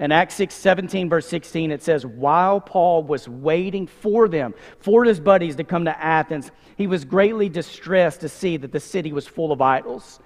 In 0.00 0.10
Acts 0.10 0.34
6, 0.34 0.52
17, 0.52 1.08
verse 1.08 1.28
16, 1.28 1.70
it 1.70 1.84
says, 1.84 2.04
While 2.04 2.60
Paul 2.60 3.04
was 3.04 3.28
waiting 3.28 3.86
for 3.86 4.26
them, 4.26 4.54
for 4.80 5.04
his 5.04 5.20
buddies 5.20 5.54
to 5.54 5.62
come 5.62 5.84
to 5.84 5.96
Athens, 6.02 6.50
he 6.76 6.88
was 6.88 7.04
greatly 7.04 7.48
distressed 7.48 8.22
to 8.22 8.28
see 8.28 8.56
that 8.56 8.72
the 8.72 8.80
city 8.80 9.12
was 9.12 9.28
full 9.28 9.52
of 9.52 9.62
idols. 9.62 10.18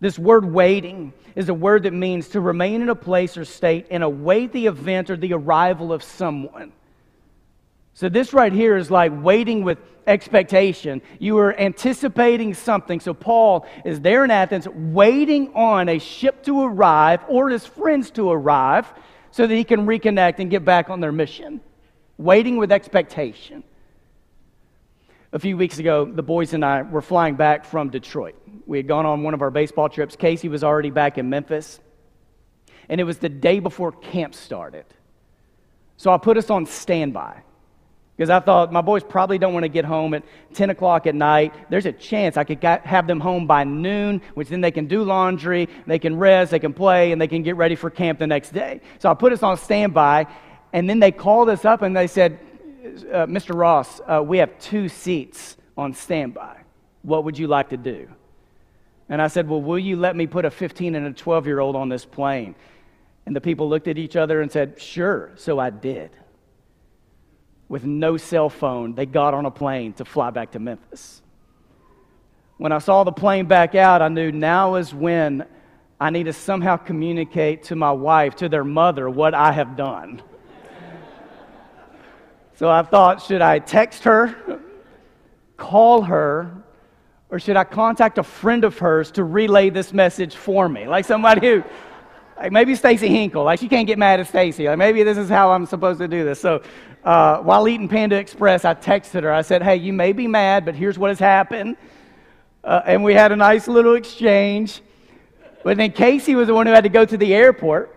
This 0.00 0.18
word 0.18 0.44
waiting 0.44 1.14
is 1.34 1.48
a 1.48 1.54
word 1.54 1.84
that 1.84 1.94
means 1.94 2.28
to 2.28 2.42
remain 2.42 2.82
in 2.82 2.90
a 2.90 2.94
place 2.94 3.38
or 3.38 3.46
state 3.46 3.86
and 3.90 4.02
await 4.02 4.52
the 4.52 4.66
event 4.66 5.08
or 5.08 5.16
the 5.16 5.32
arrival 5.32 5.94
of 5.94 6.02
someone. 6.02 6.74
So, 7.98 8.08
this 8.08 8.32
right 8.32 8.52
here 8.52 8.76
is 8.76 8.92
like 8.92 9.10
waiting 9.12 9.64
with 9.64 9.78
expectation. 10.06 11.02
You 11.18 11.36
are 11.38 11.58
anticipating 11.58 12.54
something. 12.54 13.00
So, 13.00 13.12
Paul 13.12 13.66
is 13.84 14.00
there 14.00 14.24
in 14.24 14.30
Athens 14.30 14.68
waiting 14.68 15.52
on 15.56 15.88
a 15.88 15.98
ship 15.98 16.44
to 16.44 16.62
arrive 16.62 17.24
or 17.26 17.48
his 17.50 17.66
friends 17.66 18.12
to 18.12 18.30
arrive 18.30 18.86
so 19.32 19.48
that 19.48 19.52
he 19.52 19.64
can 19.64 19.84
reconnect 19.84 20.38
and 20.38 20.48
get 20.48 20.64
back 20.64 20.90
on 20.90 21.00
their 21.00 21.10
mission. 21.10 21.60
Waiting 22.18 22.56
with 22.56 22.70
expectation. 22.70 23.64
A 25.32 25.40
few 25.40 25.56
weeks 25.56 25.80
ago, 25.80 26.04
the 26.04 26.22
boys 26.22 26.52
and 26.54 26.64
I 26.64 26.82
were 26.82 27.02
flying 27.02 27.34
back 27.34 27.64
from 27.64 27.90
Detroit. 27.90 28.36
We 28.64 28.76
had 28.76 28.86
gone 28.86 29.06
on 29.06 29.24
one 29.24 29.34
of 29.34 29.42
our 29.42 29.50
baseball 29.50 29.88
trips. 29.88 30.14
Casey 30.14 30.48
was 30.48 30.62
already 30.62 30.90
back 30.90 31.18
in 31.18 31.30
Memphis. 31.30 31.80
And 32.88 33.00
it 33.00 33.04
was 33.04 33.18
the 33.18 33.28
day 33.28 33.58
before 33.58 33.90
camp 33.90 34.36
started. 34.36 34.84
So 35.96 36.12
I 36.12 36.18
put 36.18 36.36
us 36.36 36.48
on 36.48 36.64
standby. 36.64 37.42
Because 38.18 38.30
I 38.30 38.40
thought 38.40 38.72
my 38.72 38.80
boys 38.80 39.04
probably 39.04 39.38
don't 39.38 39.54
want 39.54 39.62
to 39.62 39.68
get 39.68 39.84
home 39.84 40.12
at 40.12 40.24
10 40.52 40.70
o'clock 40.70 41.06
at 41.06 41.14
night. 41.14 41.54
There's 41.70 41.86
a 41.86 41.92
chance 41.92 42.36
I 42.36 42.42
could 42.42 42.60
have 42.64 43.06
them 43.06 43.20
home 43.20 43.46
by 43.46 43.62
noon, 43.62 44.20
which 44.34 44.48
then 44.48 44.60
they 44.60 44.72
can 44.72 44.88
do 44.88 45.04
laundry, 45.04 45.68
they 45.86 46.00
can 46.00 46.18
rest, 46.18 46.50
they 46.50 46.58
can 46.58 46.74
play, 46.74 47.12
and 47.12 47.22
they 47.22 47.28
can 47.28 47.44
get 47.44 47.54
ready 47.54 47.76
for 47.76 47.90
camp 47.90 48.18
the 48.18 48.26
next 48.26 48.50
day. 48.50 48.80
So 48.98 49.08
I 49.08 49.14
put 49.14 49.32
us 49.32 49.44
on 49.44 49.56
standby, 49.56 50.26
and 50.72 50.90
then 50.90 50.98
they 50.98 51.12
called 51.12 51.48
us 51.48 51.64
up 51.64 51.82
and 51.82 51.96
they 51.96 52.08
said, 52.08 52.40
uh, 53.12 53.26
Mr. 53.26 53.56
Ross, 53.56 54.00
uh, 54.08 54.20
we 54.20 54.38
have 54.38 54.58
two 54.58 54.88
seats 54.88 55.56
on 55.76 55.94
standby. 55.94 56.58
What 57.02 57.22
would 57.22 57.38
you 57.38 57.46
like 57.46 57.68
to 57.68 57.76
do? 57.76 58.08
And 59.08 59.22
I 59.22 59.28
said, 59.28 59.48
Well, 59.48 59.62
will 59.62 59.78
you 59.78 59.96
let 59.96 60.16
me 60.16 60.26
put 60.26 60.44
a 60.44 60.50
15 60.50 60.96
and 60.96 61.06
a 61.06 61.12
12 61.12 61.46
year 61.46 61.60
old 61.60 61.76
on 61.76 61.88
this 61.88 62.04
plane? 62.04 62.56
And 63.26 63.36
the 63.36 63.40
people 63.40 63.68
looked 63.68 63.86
at 63.86 63.96
each 63.96 64.16
other 64.16 64.40
and 64.40 64.50
said, 64.50 64.80
Sure. 64.80 65.30
So 65.36 65.60
I 65.60 65.70
did 65.70 66.10
with 67.68 67.84
no 67.84 68.16
cell 68.16 68.48
phone, 68.48 68.94
they 68.94 69.06
got 69.06 69.34
on 69.34 69.46
a 69.46 69.50
plane 69.50 69.92
to 69.94 70.04
fly 70.04 70.30
back 70.30 70.52
to 70.52 70.58
Memphis. 70.58 71.22
When 72.56 72.72
I 72.72 72.78
saw 72.78 73.04
the 73.04 73.12
plane 73.12 73.46
back 73.46 73.74
out, 73.74 74.02
I 74.02 74.08
knew 74.08 74.32
now 74.32 74.76
is 74.76 74.92
when 74.92 75.46
I 76.00 76.10
need 76.10 76.24
to 76.24 76.32
somehow 76.32 76.76
communicate 76.76 77.64
to 77.64 77.76
my 77.76 77.92
wife, 77.92 78.36
to 78.36 78.48
their 78.48 78.64
mother, 78.64 79.08
what 79.10 79.34
I 79.34 79.52
have 79.52 79.76
done. 79.76 80.22
so 82.56 82.68
I 82.68 82.82
thought, 82.82 83.22
should 83.22 83.42
I 83.42 83.58
text 83.58 84.04
her, 84.04 84.60
call 85.56 86.02
her, 86.02 86.62
or 87.30 87.38
should 87.38 87.56
I 87.56 87.64
contact 87.64 88.18
a 88.18 88.22
friend 88.22 88.64
of 88.64 88.78
hers 88.78 89.10
to 89.12 89.24
relay 89.24 89.70
this 89.70 89.92
message 89.92 90.34
for 90.34 90.68
me? 90.68 90.88
Like 90.88 91.04
somebody 91.04 91.46
who, 91.46 91.64
like 92.38 92.52
maybe 92.52 92.74
Stacy 92.74 93.08
Hinkle, 93.08 93.44
like 93.44 93.60
she 93.60 93.68
can't 93.68 93.86
get 93.86 93.98
mad 93.98 94.20
at 94.20 94.28
Stacy. 94.28 94.66
Like 94.66 94.78
maybe 94.78 95.02
this 95.02 95.18
is 95.18 95.28
how 95.28 95.50
I'm 95.50 95.66
supposed 95.66 95.98
to 95.98 96.08
do 96.08 96.24
this. 96.24 96.40
So 96.40 96.62
uh, 97.04 97.38
while 97.38 97.68
eating 97.68 97.88
Panda 97.88 98.16
Express, 98.16 98.64
I 98.64 98.74
texted 98.74 99.22
her. 99.22 99.32
I 99.32 99.42
said, 99.42 99.62
Hey, 99.62 99.76
you 99.76 99.92
may 99.92 100.12
be 100.12 100.26
mad, 100.26 100.64
but 100.64 100.74
here's 100.74 100.98
what 100.98 101.08
has 101.08 101.18
happened. 101.18 101.76
Uh, 102.64 102.82
and 102.84 103.04
we 103.04 103.14
had 103.14 103.32
a 103.32 103.36
nice 103.36 103.68
little 103.68 103.94
exchange. 103.94 104.82
But 105.64 105.76
then 105.76 105.92
Casey 105.92 106.34
was 106.34 106.48
the 106.48 106.54
one 106.54 106.66
who 106.66 106.72
had 106.72 106.84
to 106.84 106.90
go 106.90 107.04
to 107.04 107.16
the 107.16 107.34
airport. 107.34 107.94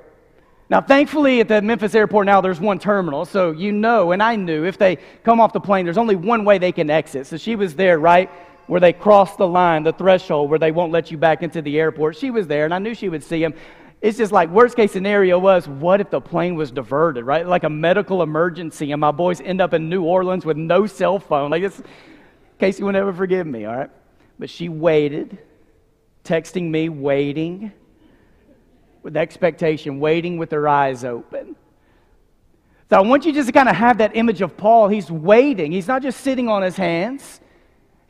Now, 0.70 0.79
thankfully, 0.79 1.41
at 1.41 1.50
the 1.50 1.62
Memphis 1.62 1.93
airport 1.96 2.27
now, 2.27 2.39
there's 2.39 2.60
one 2.60 2.79
terminal. 2.79 3.25
So 3.25 3.51
you 3.51 3.74
know, 3.74 4.13
and 4.13 4.24
I 4.24 4.38
knew, 4.38 4.63
if 4.63 4.77
they 4.77 4.98
come 5.24 5.41
off 5.41 5.51
the 5.51 5.60
plane, 5.60 5.86
there's 5.86 5.98
only 5.98 6.15
one 6.15 6.46
way 6.46 6.60
they 6.60 6.72
can 6.72 6.89
exit. 6.89 7.27
So 7.27 7.36
she 7.36 7.58
was 7.58 7.75
there, 7.75 8.00
right? 8.00 8.29
Where 8.67 8.79
they 8.79 8.93
cross 8.93 9.36
the 9.36 9.48
line, 9.48 9.84
the 9.84 9.91
threshold, 9.91 10.50
where 10.50 10.60
they 10.60 10.72
won't 10.72 10.93
let 10.93 11.12
you 11.12 11.17
back 11.17 11.43
into 11.43 11.62
the 11.62 11.77
airport. 11.77 12.15
She 12.15 12.31
was 12.31 12.48
there, 12.48 12.63
and 12.63 12.74
I 12.74 12.79
knew 12.79 12.96
she 12.96 13.10
would 13.10 13.24
see 13.24 13.43
him 13.43 13.53
it's 14.01 14.17
just 14.17 14.31
like 14.31 14.50
worst 14.50 14.75
case 14.75 14.91
scenario 14.91 15.38
was 15.38 15.67
what 15.67 16.01
if 16.01 16.10
the 16.10 16.20
plane 16.20 16.55
was 16.55 16.72
diverted 16.72 17.24
right? 17.24 17.46
Like 17.48 17.63
a 17.63 17.70
medical 17.70 18.24
emergency 18.24 18.91
and 18.91 19.00
my 19.00 19.12
boys 19.12 19.39
end 19.41 19.62
up 19.62 19.74
in 19.74 19.89
new 19.89 20.03
orleans 20.03 20.43
with 20.43 20.58
no 20.58 20.88
cell 20.88 21.20
phone. 21.20 21.51
Like 21.51 21.62
this 21.62 21.81
casey 22.60 22.84
will 22.84 22.91
never 22.91 23.13
forgive 23.13 23.46
me 23.46 23.65
all 23.65 23.75
right? 23.75 23.91
But 24.39 24.50
she 24.50 24.70
waited 24.70 25.38
texting 26.24 26.70
me 26.70 26.89
waiting 26.89 27.72
with 29.03 29.17
expectation 29.17 30.00
waiting 30.00 30.38
with 30.38 30.51
her 30.51 30.67
eyes 30.67 31.03
open. 31.03 31.55
So 32.89 32.98
i 32.98 33.01
want 33.01 33.25
you 33.25 33.31
just 33.31 33.48
to 33.48 33.53
kind 33.53 33.70
of 33.70 33.75
have 33.75 34.00
that 34.00 34.15
image 34.15 34.41
of 34.41 34.58
paul. 34.58 34.88
He's 34.88 35.12
waiting. 35.12 35.72
He's 35.72 35.88
not 35.88 36.01
just 36.01 36.22
sitting 36.22 36.50
on 36.50 36.63
his 36.63 36.75
hands 36.75 37.39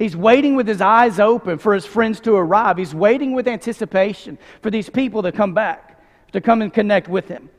He's 0.02 0.16
waiting 0.16 0.56
with 0.56 0.68
his 0.68 0.82
eyes 0.82 1.20
open 1.20 1.60
for 1.60 1.76
his 1.76 1.86
friends 1.86 2.20
to 2.22 2.34
arrive. 2.34 2.78
He's 2.78 2.96
waiting 2.96 3.34
with 3.34 3.48
anticipation 3.48 4.40
for 4.64 4.72
these 4.72 4.90
people 4.90 5.22
to 5.22 5.32
come 5.32 5.54
back, 5.54 6.02
to 6.32 6.42
come 6.42 6.64
and 6.64 6.74
connect 6.74 7.08
with 7.08 7.28
him. 7.28 7.52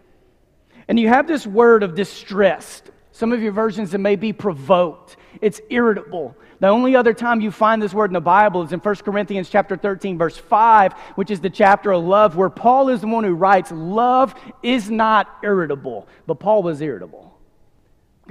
And 0.89 0.99
you 0.99 1.07
have 1.07 1.29
this 1.29 1.47
word 1.47 1.85
of 1.85 1.95
distressed. 1.95 2.91
Some 3.13 3.33
of 3.33 3.41
your 3.41 3.53
versions, 3.53 3.95
it 3.95 3.99
may 3.99 4.17
be 4.17 4.33
provoked. 4.33 5.19
It's 5.41 5.61
irritable. 5.71 6.37
The 6.59 6.67
only 6.67 6.97
other 6.97 7.15
time 7.15 7.41
you 7.41 7.53
find 7.53 7.81
this 7.81 7.95
word 7.95 8.11
in 8.11 8.15
the 8.15 8.21
Bible 8.21 8.65
is 8.65 8.73
in 8.73 8.81
1 8.81 8.95
Corinthians 8.97 9.49
chapter 9.49 9.77
13, 9.77 10.19
verse 10.19 10.37
5, 10.37 10.95
which 11.15 11.31
is 11.31 11.39
the 11.39 11.49
chapter 11.49 11.93
of 11.93 12.03
love, 12.03 12.35
where 12.35 12.51
Paul 12.51 12.89
is 12.89 13.03
the 13.03 13.07
one 13.07 13.23
who 13.23 13.35
writes, 13.35 13.71
Love 13.71 14.35
is 14.65 14.91
not 14.91 15.29
irritable, 15.45 16.09
but 16.27 16.41
Paul 16.41 16.65
was 16.65 16.81
irritable 16.81 17.32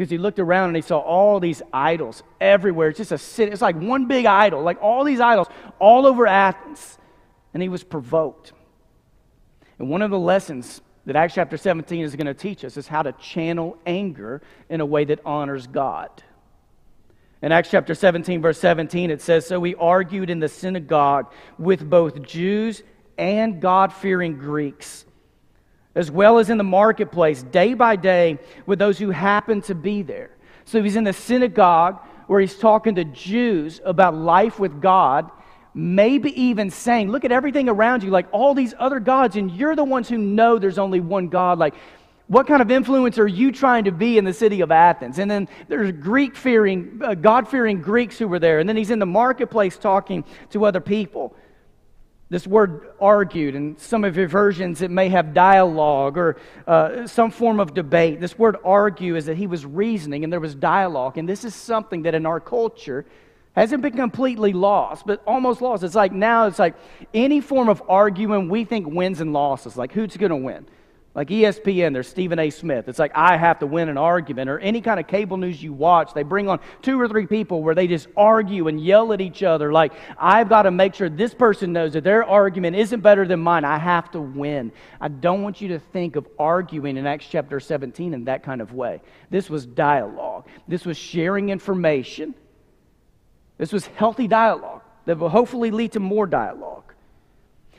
because 0.02 0.10
he 0.10 0.18
looked 0.18 0.40
around 0.40 0.70
and 0.70 0.76
he 0.76 0.82
saw 0.82 0.98
all 0.98 1.40
these 1.40 1.62
idols 1.72 2.24
everywhere. 2.40 2.90
It's 2.90 2.98
just 2.98 3.12
a 3.12 3.20
city. 3.20 3.52
It's 3.52 3.62
like 3.62 3.76
one 3.76 4.08
big 4.08 4.26
idol, 4.26 4.64
like 4.64 4.82
all 4.82 5.04
these 5.04 5.20
idols 5.20 5.48
all 5.78 6.08
over 6.08 6.26
Athens. 6.26 6.98
And 7.54 7.62
he 7.62 7.70
was 7.70 7.84
provoked. 7.84 8.52
And 9.78 9.92
one 9.92 10.02
of 10.02 10.10
the 10.10 10.18
lessons 10.18 10.82
that 11.06 11.16
Acts 11.16 11.36
chapter 11.36 11.56
17 11.56 12.04
is 12.04 12.16
going 12.16 12.26
to 12.26 12.34
teach 12.34 12.66
us 12.66 12.78
is 12.78 12.88
how 12.88 13.04
to 13.04 13.12
channel 13.12 13.78
anger 13.86 14.42
in 14.70 14.82
a 14.82 14.86
way 14.88 15.06
that 15.06 15.20
honors 15.24 15.68
God. 15.68 16.10
In 17.44 17.52
Acts 17.52 17.70
chapter 17.70 17.94
17, 17.94 18.42
verse 18.42 18.60
17, 18.60 19.12
it 19.12 19.22
says 19.22 19.46
So 19.46 19.60
we 19.60 19.76
argued 19.76 20.32
in 20.32 20.40
the 20.40 20.50
synagogue 20.50 21.32
with 21.60 21.88
both 21.88 22.24
Jews 22.24 22.82
and 23.20 23.62
God 23.62 23.94
fearing 23.94 24.40
Greeks, 24.40 25.06
as 25.96 26.10
well 26.10 26.40
as 26.40 26.50
in 26.50 26.58
the 26.58 26.64
marketplace, 26.64 27.44
day 27.44 27.74
by 27.74 27.96
day, 27.96 28.40
with 28.66 28.80
those 28.80 28.98
who 28.98 29.12
happen 29.12 29.62
to 29.62 29.76
be 29.76 30.02
there. 30.02 30.32
So 30.66 30.82
he's 30.82 30.96
in 30.96 31.04
the 31.04 31.14
synagogue 31.14 32.00
where 32.28 32.40
he's 32.40 32.58
talking 32.58 32.96
to 32.96 33.04
Jews 33.04 33.82
about 33.84 34.16
life 34.16 34.60
with 34.60 34.82
God 34.82 35.30
maybe 35.74 36.40
even 36.42 36.70
saying, 36.70 37.10
Look 37.10 37.26
at 37.26 37.32
everything 37.32 37.70
around 37.70 38.04
you, 38.04 38.10
like 38.10 38.28
all 38.32 38.54
these 38.54 38.74
other 38.78 39.00
gods, 39.00 39.36
and 39.36 39.52
you're 39.52 39.76
the 39.76 39.84
ones 39.84 40.10
who 40.10 40.18
know 40.18 40.60
there's 40.60 40.78
only 40.78 41.00
one 41.00 41.28
God. 41.30 41.58
Like, 41.60 41.76
what 42.28 42.48
kind 42.48 42.62
of 42.62 42.72
influence 42.72 43.18
are 43.18 43.28
you 43.28 43.52
trying 43.52 43.86
to 43.86 43.92
be 43.92 44.18
in 44.18 44.24
the 44.24 44.34
city 44.34 44.62
of 44.62 44.72
Athens? 44.72 45.20
And 45.20 45.30
then 45.30 45.50
there's 45.68 45.92
Greek 45.92 46.36
fearing, 46.36 47.02
uh, 47.04 47.14
God 47.14 47.48
fearing 47.48 47.82
Greeks 47.82 48.18
who 48.18 48.28
were 48.28 48.40
there. 48.40 48.60
And 48.60 48.70
then 48.70 48.78
he's 48.78 48.92
in 48.92 49.00
the 49.00 49.06
marketplace 49.06 49.78
talking 49.78 50.24
to 50.52 50.66
other 50.66 50.80
people. 50.80 51.36
This 52.32 52.48
word 52.48 52.94
argued, 53.00 53.56
and 53.56 53.80
some 53.80 54.04
of 54.04 54.18
your 54.18 54.28
versions, 54.28 54.82
it 54.82 54.90
may 54.90 55.10
have 55.10 55.36
dialogue 55.36 56.18
or 56.18 56.38
uh, 56.66 57.06
some 57.06 57.30
form 57.30 57.60
of 57.60 57.76
debate. 57.76 58.20
This 58.20 58.40
word 58.40 58.56
argue 58.64 59.16
is 59.16 59.28
that 59.28 59.38
he 59.38 59.46
was 59.46 59.66
reasoning 59.66 60.24
and 60.24 60.34
there 60.34 60.40
was 60.40 60.56
dialogue. 60.56 61.20
And 61.20 61.30
this 61.30 61.44
is 61.44 61.54
something 61.54 62.04
that 62.04 62.16
in 62.16 62.26
our 62.26 62.40
culture 62.40 63.06
Hasn't 63.54 63.82
been 63.82 63.98
completely 63.98 64.54
lost, 64.54 65.06
but 65.06 65.22
almost 65.28 65.62
lost. 65.62 65.84
It's 65.84 65.96
like 65.96 66.14
now, 66.14 66.48
it's 66.48 66.60
like 66.60 66.76
any 67.14 67.42
form 67.42 67.68
of 67.68 67.84
arguing 67.90 68.48
we 68.48 68.64
think 68.64 68.88
wins 68.88 69.20
and 69.20 69.34
losses. 69.34 69.76
Like, 69.76 69.92
who's 69.92 70.16
going 70.16 70.30
to 70.30 70.38
win? 70.38 70.66
Like 71.14 71.28
ESPN, 71.28 71.92
there's 71.92 72.08
Stephen 72.08 72.40
A. 72.40 72.50
Smith. 72.50 72.88
It's 72.88 72.98
like, 72.98 73.12
I 73.14 73.36
have 73.36 73.60
to 73.60 73.68
win 73.68 73.90
an 73.90 73.98
argument. 73.98 74.50
Or 74.50 74.60
any 74.60 74.80
kind 74.80 74.98
of 74.98 75.08
cable 75.08 75.36
news 75.36 75.62
you 75.62 75.74
watch, 75.74 76.14
they 76.14 76.24
bring 76.24 76.48
on 76.48 76.62
two 76.82 77.00
or 77.00 77.08
three 77.10 77.28
people 77.28 77.62
where 77.62 77.76
they 77.76 77.86
just 77.86 78.08
argue 78.16 78.70
and 78.70 78.80
yell 78.80 79.12
at 79.12 79.20
each 79.20 79.44
other. 79.44 79.74
Like, 79.74 79.92
I've 80.18 80.48
got 80.48 80.64
to 80.64 80.72
make 80.72 80.96
sure 80.96 81.10
this 81.10 81.34
person 81.34 81.74
knows 81.74 81.94
that 81.94 82.06
their 82.06 82.24
argument 82.24 82.78
isn't 82.78 83.02
better 83.02 83.28
than 83.28 83.42
mine. 83.42 83.66
I 83.66 83.78
have 83.78 84.10
to 84.12 84.22
win. 84.22 84.72
I 85.02 85.10
don't 85.10 85.44
want 85.44 85.60
you 85.60 85.68
to 85.70 85.80
think 85.80 86.16
of 86.16 86.26
arguing 86.40 86.96
in 86.96 87.06
Acts 87.06 87.28
chapter 87.30 87.60
17 87.60 88.14
in 88.14 88.24
that 88.26 88.44
kind 88.44 88.62
of 88.62 88.74
way. 88.74 89.02
This 89.30 89.50
was 89.50 89.66
dialogue, 89.66 90.48
this 90.68 90.86
was 90.86 90.98
sharing 90.98 91.50
information. 91.50 92.36
This 93.58 93.72
was 93.72 93.86
healthy 93.86 94.28
dialogue 94.28 94.82
that 95.06 95.20
will 95.20 95.30
hopefully 95.30 95.70
lead 95.70 95.92
to 95.92 96.00
more 96.00 96.26
dialogue. 96.26 96.91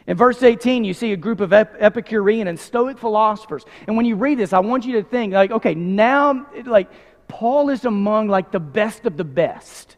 In 0.06 0.16
verse 0.16 0.42
18, 0.42 0.84
you 0.84 0.94
see 0.94 1.12
a 1.12 1.16
group 1.16 1.40
of 1.40 1.52
Epicurean 1.52 2.48
and 2.48 2.58
Stoic 2.58 2.98
philosophers. 2.98 3.64
And 3.86 3.96
when 3.96 4.04
you 4.04 4.16
read 4.16 4.38
this, 4.38 4.52
I 4.52 4.58
want 4.58 4.84
you 4.84 4.94
to 4.94 5.02
think, 5.02 5.32
like, 5.32 5.52
okay, 5.52 5.74
now, 5.74 6.46
like, 6.64 6.90
Paul 7.28 7.70
is 7.70 7.84
among, 7.84 8.28
like, 8.28 8.50
the 8.50 8.60
best 8.60 9.06
of 9.06 9.16
the 9.16 9.24
best. 9.24 9.96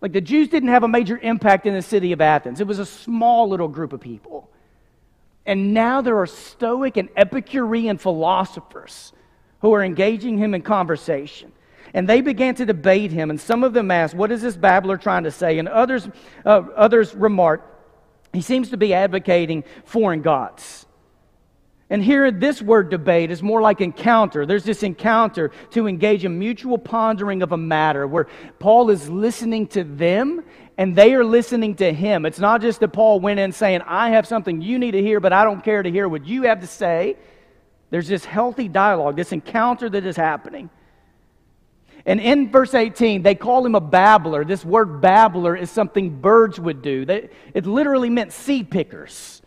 Like, 0.00 0.12
the 0.12 0.20
Jews 0.20 0.48
didn't 0.48 0.68
have 0.68 0.84
a 0.84 0.88
major 0.88 1.18
impact 1.18 1.66
in 1.66 1.74
the 1.74 1.82
city 1.82 2.12
of 2.12 2.20
Athens, 2.20 2.60
it 2.60 2.66
was 2.66 2.78
a 2.78 2.86
small 2.86 3.48
little 3.48 3.68
group 3.68 3.92
of 3.92 4.00
people. 4.00 4.50
And 5.44 5.72
now 5.72 6.02
there 6.02 6.18
are 6.18 6.26
Stoic 6.26 6.98
and 6.98 7.08
Epicurean 7.16 7.96
philosophers 7.96 9.12
who 9.60 9.72
are 9.72 9.82
engaging 9.82 10.36
him 10.36 10.54
in 10.54 10.62
conversation. 10.62 11.52
And 11.94 12.06
they 12.06 12.20
began 12.20 12.54
to 12.56 12.66
debate 12.66 13.10
him, 13.10 13.30
and 13.30 13.40
some 13.40 13.64
of 13.64 13.72
them 13.72 13.90
asked, 13.90 14.14
What 14.14 14.30
is 14.30 14.42
this 14.42 14.56
babbler 14.56 14.98
trying 14.98 15.24
to 15.24 15.30
say? 15.30 15.58
And 15.58 15.66
others, 15.66 16.06
uh, 16.44 16.62
others 16.76 17.14
remarked, 17.14 17.77
He 18.32 18.42
seems 18.42 18.70
to 18.70 18.76
be 18.76 18.94
advocating 18.94 19.64
foreign 19.84 20.22
gods. 20.22 20.86
And 21.90 22.04
here, 22.04 22.30
this 22.30 22.60
word 22.60 22.90
debate 22.90 23.30
is 23.30 23.42
more 23.42 23.62
like 23.62 23.80
encounter. 23.80 24.44
There's 24.44 24.64
this 24.64 24.82
encounter 24.82 25.50
to 25.70 25.86
engage 25.86 26.24
in 26.24 26.38
mutual 26.38 26.76
pondering 26.76 27.42
of 27.42 27.52
a 27.52 27.56
matter 27.56 28.06
where 28.06 28.26
Paul 28.58 28.90
is 28.90 29.08
listening 29.08 29.68
to 29.68 29.84
them 29.84 30.44
and 30.76 30.94
they 30.94 31.14
are 31.14 31.24
listening 31.24 31.76
to 31.76 31.92
him. 31.92 32.26
It's 32.26 32.38
not 32.38 32.60
just 32.60 32.80
that 32.80 32.88
Paul 32.88 33.20
went 33.20 33.40
in 33.40 33.52
saying, 33.52 33.80
I 33.86 34.10
have 34.10 34.26
something 34.26 34.60
you 34.60 34.78
need 34.78 34.92
to 34.92 35.02
hear, 35.02 35.18
but 35.18 35.32
I 35.32 35.44
don't 35.44 35.64
care 35.64 35.82
to 35.82 35.90
hear 35.90 36.08
what 36.08 36.26
you 36.26 36.42
have 36.42 36.60
to 36.60 36.66
say. 36.66 37.16
There's 37.90 38.06
this 38.06 38.24
healthy 38.24 38.68
dialogue, 38.68 39.16
this 39.16 39.32
encounter 39.32 39.88
that 39.88 40.04
is 40.04 40.16
happening. 40.16 40.68
And 42.08 42.20
in 42.20 42.50
verse 42.50 42.72
18, 42.72 43.22
they 43.22 43.34
call 43.34 43.66
him 43.66 43.74
a 43.74 43.82
babbler. 43.82 44.42
This 44.42 44.64
word 44.64 45.02
babbler 45.02 45.54
is 45.54 45.70
something 45.70 46.08
birds 46.08 46.58
would 46.58 46.80
do. 46.80 47.04
They, 47.04 47.28
it 47.52 47.66
literally 47.66 48.08
meant 48.08 48.32
seed 48.32 48.70
pickers. 48.70 49.42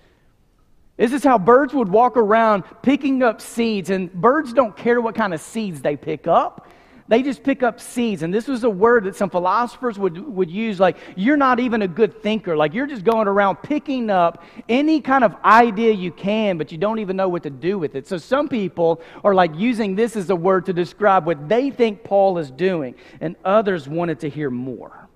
This 0.95 1.11
is 1.11 1.23
how 1.23 1.39
birds 1.39 1.73
would 1.73 1.89
walk 1.89 2.17
around 2.17 2.63
picking 2.83 3.23
up 3.23 3.41
seeds, 3.41 3.89
and 3.89 4.13
birds 4.13 4.53
don't 4.53 4.77
care 4.77 5.01
what 5.01 5.15
kind 5.15 5.33
of 5.33 5.41
seeds 5.41 5.81
they 5.81 5.97
pick 5.97 6.27
up. 6.27 6.67
They 7.11 7.23
just 7.23 7.43
pick 7.43 7.61
up 7.61 7.81
seeds. 7.81 8.23
And 8.23 8.33
this 8.33 8.47
was 8.47 8.63
a 8.63 8.69
word 8.69 9.03
that 9.03 9.17
some 9.17 9.29
philosophers 9.29 9.99
would, 9.99 10.17
would 10.17 10.49
use 10.49 10.79
like, 10.79 10.95
you're 11.17 11.35
not 11.35 11.59
even 11.59 11.81
a 11.81 11.87
good 11.87 12.23
thinker. 12.23 12.55
Like, 12.55 12.73
you're 12.73 12.87
just 12.87 13.03
going 13.03 13.27
around 13.27 13.57
picking 13.57 14.09
up 14.09 14.45
any 14.69 15.01
kind 15.01 15.25
of 15.25 15.35
idea 15.43 15.91
you 15.91 16.13
can, 16.13 16.57
but 16.57 16.71
you 16.71 16.77
don't 16.77 16.99
even 16.99 17.17
know 17.17 17.27
what 17.27 17.43
to 17.43 17.49
do 17.49 17.77
with 17.77 17.95
it. 17.95 18.07
So 18.07 18.17
some 18.17 18.47
people 18.47 19.01
are 19.25 19.35
like 19.35 19.53
using 19.57 19.93
this 19.93 20.15
as 20.15 20.29
a 20.29 20.35
word 20.37 20.67
to 20.67 20.73
describe 20.73 21.25
what 21.25 21.49
they 21.49 21.69
think 21.69 22.05
Paul 22.05 22.37
is 22.37 22.49
doing, 22.49 22.95
and 23.19 23.35
others 23.43 23.89
wanted 23.89 24.21
to 24.21 24.29
hear 24.29 24.49
more. 24.49 25.09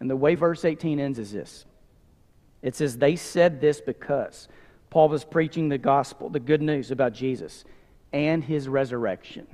And 0.00 0.10
the 0.10 0.16
way 0.16 0.34
verse 0.34 0.66
18 0.66 1.00
ends 1.00 1.18
is 1.18 1.32
this 1.32 1.64
it 2.60 2.76
says, 2.76 2.98
They 2.98 3.16
said 3.16 3.58
this 3.58 3.80
because 3.80 4.48
Paul 4.90 5.08
was 5.08 5.24
preaching 5.24 5.70
the 5.70 5.78
gospel, 5.78 6.28
the 6.28 6.40
good 6.40 6.60
news 6.60 6.90
about 6.90 7.14
Jesus 7.14 7.64
and 8.12 8.44
his 8.44 8.68
resurrection 8.68 9.46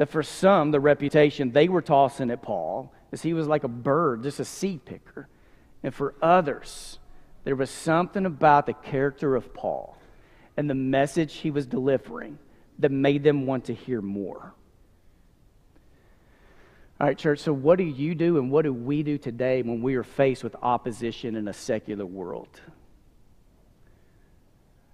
that 0.00 0.08
for 0.08 0.22
some, 0.22 0.70
the 0.70 0.80
reputation 0.80 1.52
they 1.52 1.68
were 1.68 1.82
tossing 1.82 2.30
at 2.30 2.40
Paul 2.40 2.90
is 3.12 3.20
he 3.20 3.34
was 3.34 3.46
like 3.46 3.64
a 3.64 3.68
bird, 3.68 4.22
just 4.22 4.40
a 4.40 4.46
seed 4.46 4.86
picker. 4.86 5.28
And 5.82 5.94
for 5.94 6.14
others, 6.22 6.98
there 7.44 7.54
was 7.54 7.68
something 7.68 8.24
about 8.24 8.64
the 8.64 8.72
character 8.72 9.36
of 9.36 9.52
Paul 9.52 9.98
and 10.56 10.70
the 10.70 10.74
message 10.74 11.34
he 11.34 11.50
was 11.50 11.66
delivering 11.66 12.38
that 12.78 12.90
made 12.90 13.22
them 13.22 13.44
want 13.44 13.66
to 13.66 13.74
hear 13.74 14.00
more. 14.00 14.54
All 16.98 17.06
right, 17.06 17.18
church, 17.18 17.40
so 17.40 17.52
what 17.52 17.76
do 17.76 17.84
you 17.84 18.14
do 18.14 18.38
and 18.38 18.50
what 18.50 18.62
do 18.62 18.72
we 18.72 19.02
do 19.02 19.18
today 19.18 19.60
when 19.60 19.82
we 19.82 19.96
are 19.96 20.02
faced 20.02 20.42
with 20.42 20.56
opposition 20.62 21.36
in 21.36 21.46
a 21.46 21.52
secular 21.52 22.06
world? 22.06 22.62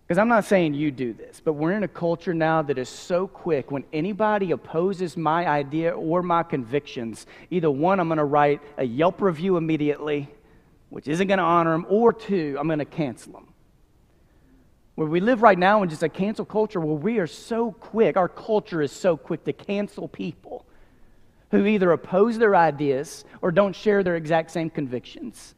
Because 0.07 0.19
I'm 0.19 0.29
not 0.29 0.45
saying 0.45 0.75
you 0.75 0.93
do 0.93 1.13
this, 1.13 1.41
but 1.45 1.55
we're 1.55 1.73
in 1.73 1.83
a 1.83 1.89
culture 1.89 2.33
now 2.33 2.63
that 2.63 2.79
is 2.79 2.89
so 2.89 3.27
quick 3.27 3.73
when 3.73 3.83
anybody 3.93 4.53
opposes 4.53 5.17
my 5.17 5.49
idea 5.49 5.91
or 5.91 6.23
my 6.23 6.45
convictions, 6.45 7.27
either 7.51 7.73
one, 7.73 7.99
I'm 7.99 8.07
going 8.07 8.19
to 8.19 8.25
write 8.25 8.61
a 8.79 8.85
Yelp 8.85 9.21
review 9.21 9.57
immediately, 9.57 10.29
which 10.91 11.09
isn't 11.09 11.27
going 11.27 11.39
to 11.39 11.45
honor 11.45 11.73
them, 11.73 11.87
or 11.89 12.13
two, 12.13 12.57
I'm 12.57 12.69
going 12.69 12.79
to 12.79 12.85
cancel 12.85 13.33
them. 13.33 13.49
Where 14.95 15.09
we 15.09 15.19
live 15.19 15.43
right 15.43 15.59
now 15.59 15.83
in 15.83 15.89
just 15.89 16.05
a 16.05 16.09
cancel 16.09 16.45
culture 16.45 16.79
where 16.79 16.95
we 16.95 17.19
are 17.19 17.27
so 17.27 17.73
quick, 17.73 18.17
our 18.17 18.29
culture 18.29 18.83
is 18.83 18.93
so 18.93 19.17
quick 19.17 19.43
to 19.45 19.53
cancel 19.53 20.07
people 20.07 20.65
who 21.51 21.67
either 21.67 21.91
oppose 21.91 22.39
their 22.39 22.55
ideas 22.55 23.25
or 23.43 23.51
don't 23.51 23.75
share 23.75 24.05
their 24.05 24.15
exact 24.15 24.53
same 24.53 24.71
convictions. 24.71 25.56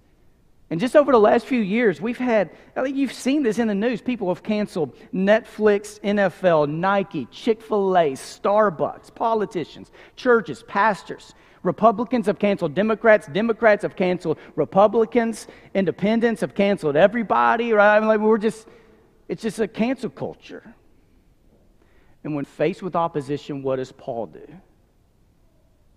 And 0.71 0.79
just 0.79 0.95
over 0.95 1.13
the 1.13 1.21
last 1.21 1.47
few 1.47 1.61
years, 1.61 2.01
we've 2.01 2.19
had, 2.19 2.51
I 2.77 2.83
think 2.83 2.97
you've 2.97 3.13
seen 3.13 3.43
this 3.43 3.59
in 3.59 3.69
the 3.69 3.75
news. 3.75 4.03
People 4.03 4.29
have 4.29 4.43
canceled 4.43 4.95
Netflix, 5.15 5.99
NFL, 6.01 6.69
Nike, 6.69 7.27
Chick 7.31 7.63
fil 7.63 7.97
A, 7.97 8.13
Starbucks, 8.13 9.15
politicians, 9.15 9.91
churches, 10.15 10.63
pastors. 10.65 11.35
Republicans 11.63 12.27
have 12.27 12.39
canceled 12.39 12.75
Democrats. 12.75 13.27
Democrats 13.29 13.83
have 13.83 13.97
canceled 13.97 14.39
Republicans. 14.57 15.47
Independents 15.75 16.43
have 16.43 16.55
canceled 16.55 16.97
everybody, 16.97 17.73
right? 17.73 17.97
I 17.97 18.01
mean, 18.01 18.09
like 18.09 18.21
we're 18.21 18.37
just, 18.37 18.69
it's 19.27 19.43
just 19.43 19.59
a 19.59 19.69
cancel 19.69 20.11
culture. 20.11 20.75
And 22.25 22.35
when 22.35 22.45
faced 22.45 22.83
with 22.83 22.95
opposition, 22.95 23.63
what 23.63 23.77
does 23.77 23.91
Paul 23.91 24.27
do? 24.27 24.47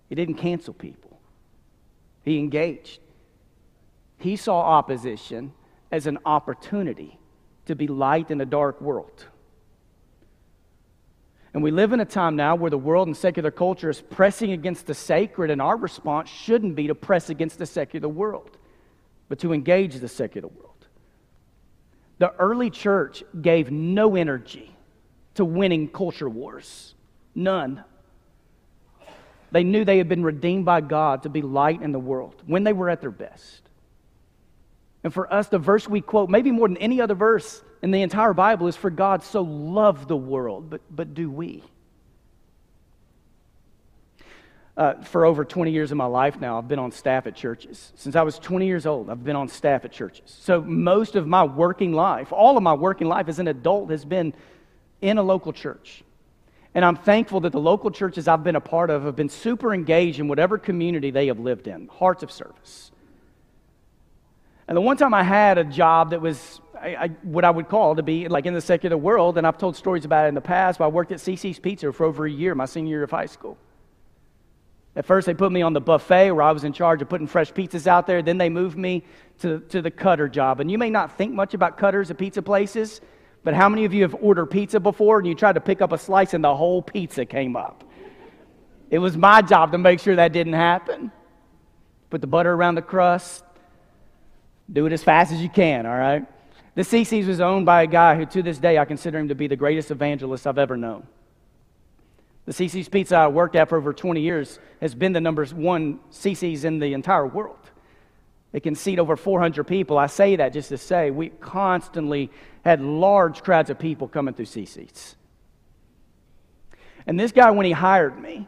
He 0.08 0.14
didn't 0.14 0.36
cancel 0.36 0.72
people, 0.72 1.20
he 2.24 2.38
engaged. 2.38 3.00
He 4.22 4.36
saw 4.36 4.60
opposition 4.60 5.52
as 5.90 6.06
an 6.06 6.18
opportunity 6.24 7.18
to 7.66 7.74
be 7.74 7.88
light 7.88 8.30
in 8.30 8.40
a 8.40 8.46
dark 8.46 8.80
world. 8.80 9.26
And 11.52 11.62
we 11.62 11.72
live 11.72 11.92
in 11.92 11.98
a 11.98 12.04
time 12.04 12.36
now 12.36 12.54
where 12.54 12.70
the 12.70 12.78
world 12.78 13.08
and 13.08 13.16
secular 13.16 13.50
culture 13.50 13.90
is 13.90 14.00
pressing 14.00 14.52
against 14.52 14.86
the 14.86 14.94
sacred, 14.94 15.50
and 15.50 15.60
our 15.60 15.76
response 15.76 16.30
shouldn't 16.30 16.76
be 16.76 16.86
to 16.86 16.94
press 16.94 17.30
against 17.30 17.58
the 17.58 17.66
secular 17.66 18.08
world, 18.08 18.56
but 19.28 19.40
to 19.40 19.52
engage 19.52 19.96
the 19.96 20.08
secular 20.08 20.48
world. 20.48 20.86
The 22.18 22.32
early 22.34 22.70
church 22.70 23.24
gave 23.40 23.72
no 23.72 24.14
energy 24.14 24.72
to 25.34 25.44
winning 25.44 25.88
culture 25.88 26.28
wars, 26.28 26.94
none. 27.34 27.82
They 29.50 29.64
knew 29.64 29.84
they 29.84 29.98
had 29.98 30.08
been 30.08 30.22
redeemed 30.22 30.64
by 30.64 30.80
God 30.80 31.24
to 31.24 31.28
be 31.28 31.42
light 31.42 31.82
in 31.82 31.90
the 31.90 31.98
world 31.98 32.40
when 32.46 32.62
they 32.62 32.72
were 32.72 32.88
at 32.88 33.00
their 33.00 33.10
best. 33.10 33.62
And 35.04 35.12
for 35.12 35.32
us, 35.32 35.48
the 35.48 35.58
verse 35.58 35.88
we 35.88 36.00
quote, 36.00 36.30
maybe 36.30 36.50
more 36.50 36.68
than 36.68 36.76
any 36.76 37.00
other 37.00 37.14
verse 37.14 37.62
in 37.82 37.90
the 37.90 38.02
entire 38.02 38.32
Bible 38.32 38.68
is 38.68 38.76
for 38.76 38.90
God 38.90 39.22
so 39.22 39.42
loved 39.42 40.08
the 40.08 40.16
world, 40.16 40.70
but, 40.70 40.80
but 40.90 41.14
do 41.14 41.30
we? 41.30 41.62
Uh, 44.74 44.94
for 45.02 45.26
over 45.26 45.44
20 45.44 45.70
years 45.70 45.90
of 45.90 45.98
my 45.98 46.06
life 46.06 46.40
now, 46.40 46.56
I've 46.56 46.68
been 46.68 46.78
on 46.78 46.92
staff 46.92 47.26
at 47.26 47.34
churches. 47.34 47.92
Since 47.96 48.16
I 48.16 48.22
was 48.22 48.38
20 48.38 48.66
years 48.66 48.86
old, 48.86 49.10
I've 49.10 49.24
been 49.24 49.36
on 49.36 49.48
staff 49.48 49.84
at 49.84 49.92
churches. 49.92 50.34
So 50.40 50.62
most 50.62 51.14
of 51.14 51.26
my 51.26 51.44
working 51.44 51.92
life, 51.92 52.32
all 52.32 52.56
of 52.56 52.62
my 52.62 52.72
working 52.72 53.06
life 53.06 53.28
as 53.28 53.38
an 53.38 53.48
adult, 53.48 53.90
has 53.90 54.04
been 54.04 54.32
in 55.02 55.18
a 55.18 55.22
local 55.22 55.52
church. 55.52 56.04
And 56.74 56.84
I'm 56.84 56.96
thankful 56.96 57.40
that 57.40 57.52
the 57.52 57.60
local 57.60 57.90
churches 57.90 58.28
I've 58.28 58.44
been 58.44 58.56
a 58.56 58.60
part 58.60 58.88
of 58.88 59.04
have 59.04 59.16
been 59.16 59.28
super 59.28 59.74
engaged 59.74 60.20
in 60.20 60.28
whatever 60.28 60.56
community 60.56 61.10
they 61.10 61.26
have 61.26 61.38
lived 61.38 61.66
in, 61.66 61.88
hearts 61.88 62.22
of 62.22 62.30
service. 62.30 62.91
And 64.68 64.76
the 64.76 64.80
one 64.80 64.96
time 64.96 65.12
I 65.14 65.22
had 65.22 65.58
a 65.58 65.64
job 65.64 66.10
that 66.10 66.20
was 66.20 66.60
I, 66.82 66.96
I, 66.96 67.08
what 67.22 67.44
I 67.44 67.50
would 67.50 67.68
call 67.68 67.94
to 67.96 68.02
be 68.02 68.28
like 68.28 68.44
in 68.44 68.54
the 68.54 68.60
secular 68.60 68.96
world, 68.96 69.38
and 69.38 69.46
I've 69.46 69.58
told 69.58 69.76
stories 69.76 70.04
about 70.04 70.24
it 70.24 70.28
in 70.28 70.34
the 70.34 70.40
past, 70.40 70.78
but 70.78 70.86
I 70.86 70.88
worked 70.88 71.12
at 71.12 71.18
CiCi's 71.18 71.58
Pizza 71.60 71.92
for 71.92 72.04
over 72.04 72.26
a 72.26 72.30
year, 72.30 72.54
my 72.54 72.66
senior 72.66 72.90
year 72.90 73.02
of 73.04 73.10
high 73.10 73.26
school. 73.26 73.56
At 74.94 75.06
first, 75.06 75.26
they 75.26 75.32
put 75.32 75.52
me 75.52 75.62
on 75.62 75.72
the 75.72 75.80
buffet 75.80 76.32
where 76.32 76.42
I 76.42 76.52
was 76.52 76.64
in 76.64 76.72
charge 76.72 77.00
of 77.00 77.08
putting 77.08 77.26
fresh 77.26 77.50
pizzas 77.52 77.86
out 77.86 78.06
there. 78.06 78.20
Then 78.20 78.36
they 78.36 78.50
moved 78.50 78.76
me 78.76 79.04
to, 79.38 79.60
to 79.70 79.80
the 79.80 79.90
cutter 79.90 80.28
job. 80.28 80.60
And 80.60 80.70
you 80.70 80.76
may 80.76 80.90
not 80.90 81.16
think 81.16 81.32
much 81.32 81.54
about 81.54 81.78
cutters 81.78 82.10
at 82.10 82.18
pizza 82.18 82.42
places, 82.42 83.00
but 83.42 83.54
how 83.54 83.70
many 83.70 83.86
of 83.86 83.94
you 83.94 84.02
have 84.02 84.14
ordered 84.20 84.46
pizza 84.46 84.80
before 84.80 85.18
and 85.18 85.26
you 85.26 85.34
tried 85.34 85.54
to 85.54 85.62
pick 85.62 85.80
up 85.80 85.92
a 85.92 85.98
slice 85.98 86.34
and 86.34 86.44
the 86.44 86.54
whole 86.54 86.82
pizza 86.82 87.24
came 87.24 87.56
up? 87.56 87.84
It 88.90 88.98
was 88.98 89.16
my 89.16 89.40
job 89.40 89.72
to 89.72 89.78
make 89.78 89.98
sure 89.98 90.16
that 90.16 90.32
didn't 90.32 90.52
happen. 90.52 91.10
Put 92.10 92.20
the 92.20 92.26
butter 92.26 92.52
around 92.52 92.74
the 92.74 92.82
crust, 92.82 93.42
do 94.72 94.86
it 94.86 94.92
as 94.92 95.04
fast 95.04 95.32
as 95.32 95.40
you 95.40 95.48
can, 95.48 95.86
all 95.86 95.96
right? 95.96 96.24
The 96.74 96.82
CiCi's 96.82 97.26
was 97.26 97.40
owned 97.40 97.66
by 97.66 97.82
a 97.82 97.86
guy 97.86 98.16
who, 98.16 98.24
to 98.26 98.42
this 98.42 98.58
day, 98.58 98.78
I 98.78 98.84
consider 98.84 99.18
him 99.18 99.28
to 99.28 99.34
be 99.34 99.46
the 99.46 99.56
greatest 99.56 99.90
evangelist 99.90 100.46
I've 100.46 100.58
ever 100.58 100.76
known. 100.76 101.06
The 102.46 102.52
CiCi's 102.52 102.88
Pizza 102.88 103.16
I 103.16 103.28
worked 103.28 103.54
at 103.54 103.68
for 103.68 103.76
over 103.76 103.92
20 103.92 104.20
years 104.20 104.58
has 104.80 104.94
been 104.94 105.12
the 105.12 105.20
number 105.20 105.44
one 105.46 106.00
CiCi's 106.10 106.64
in 106.64 106.78
the 106.78 106.94
entire 106.94 107.26
world. 107.26 107.58
It 108.52 108.62
can 108.62 108.74
seat 108.74 108.98
over 108.98 109.16
400 109.16 109.64
people. 109.64 109.96
I 109.96 110.06
say 110.06 110.36
that 110.36 110.52
just 110.52 110.70
to 110.70 110.78
say 110.78 111.10
we 111.10 111.28
constantly 111.28 112.30
had 112.64 112.80
large 112.80 113.42
crowds 113.42 113.70
of 113.70 113.78
people 113.78 114.08
coming 114.08 114.34
through 114.34 114.46
CiCi's. 114.46 115.16
And 117.06 117.18
this 117.18 117.32
guy, 117.32 117.50
when 117.50 117.66
he 117.66 117.72
hired 117.72 118.20
me, 118.20 118.46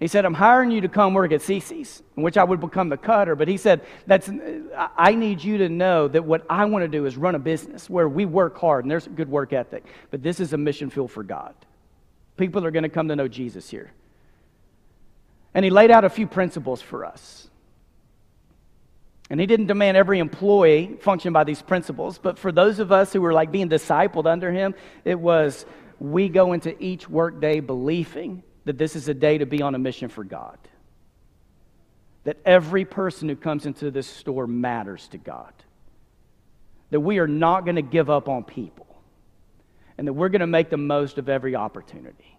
he 0.00 0.08
said, 0.08 0.24
I'm 0.24 0.34
hiring 0.34 0.70
you 0.70 0.80
to 0.80 0.88
come 0.88 1.12
work 1.12 1.30
at 1.30 1.42
CiCi's, 1.42 2.02
in 2.16 2.22
which 2.22 2.38
I 2.38 2.44
would 2.44 2.58
become 2.58 2.88
the 2.88 2.96
cutter. 2.96 3.36
But 3.36 3.48
he 3.48 3.58
said, 3.58 3.82
That's, 4.06 4.30
I 4.96 5.14
need 5.14 5.44
you 5.44 5.58
to 5.58 5.68
know 5.68 6.08
that 6.08 6.24
what 6.24 6.46
I 6.48 6.64
want 6.64 6.84
to 6.84 6.88
do 6.88 7.04
is 7.04 7.18
run 7.18 7.34
a 7.34 7.38
business 7.38 7.88
where 7.90 8.08
we 8.08 8.24
work 8.24 8.56
hard 8.58 8.84
and 8.84 8.90
there's 8.90 9.06
a 9.06 9.10
good 9.10 9.28
work 9.28 9.52
ethic. 9.52 9.84
But 10.10 10.22
this 10.22 10.40
is 10.40 10.54
a 10.54 10.56
mission 10.56 10.88
field 10.88 11.10
for 11.10 11.22
God. 11.22 11.54
People 12.38 12.64
are 12.64 12.70
going 12.70 12.84
to 12.84 12.88
come 12.88 13.08
to 13.08 13.16
know 13.16 13.28
Jesus 13.28 13.68
here. 13.68 13.92
And 15.52 15.66
he 15.66 15.70
laid 15.70 15.90
out 15.90 16.04
a 16.04 16.10
few 16.10 16.26
principles 16.26 16.80
for 16.80 17.04
us. 17.04 17.50
And 19.28 19.38
he 19.38 19.46
didn't 19.46 19.66
demand 19.66 19.98
every 19.98 20.18
employee 20.18 20.96
function 21.02 21.34
by 21.34 21.44
these 21.44 21.60
principles, 21.60 22.18
but 22.18 22.38
for 22.38 22.50
those 22.50 22.78
of 22.78 22.90
us 22.90 23.12
who 23.12 23.20
were 23.20 23.34
like 23.34 23.52
being 23.52 23.68
discipled 23.68 24.26
under 24.26 24.50
him, 24.50 24.74
it 25.04 25.20
was 25.20 25.66
we 25.98 26.30
go 26.30 26.54
into 26.54 26.74
each 26.82 27.08
workday 27.08 27.60
believing 27.60 28.42
that 28.64 28.78
this 28.78 28.96
is 28.96 29.08
a 29.08 29.14
day 29.14 29.38
to 29.38 29.46
be 29.46 29.62
on 29.62 29.74
a 29.74 29.78
mission 29.78 30.08
for 30.08 30.24
God. 30.24 30.58
That 32.24 32.38
every 32.44 32.84
person 32.84 33.28
who 33.28 33.36
comes 33.36 33.66
into 33.66 33.90
this 33.90 34.06
store 34.06 34.46
matters 34.46 35.08
to 35.08 35.18
God. 35.18 35.52
That 36.90 37.00
we 37.00 37.18
are 37.18 37.28
not 37.28 37.64
going 37.64 37.76
to 37.76 37.82
give 37.82 38.10
up 38.10 38.28
on 38.28 38.44
people. 38.44 38.86
And 39.96 40.06
that 40.06 40.12
we're 40.12 40.28
going 40.28 40.40
to 40.40 40.46
make 40.46 40.70
the 40.70 40.76
most 40.76 41.18
of 41.18 41.28
every 41.28 41.56
opportunity. 41.56 42.36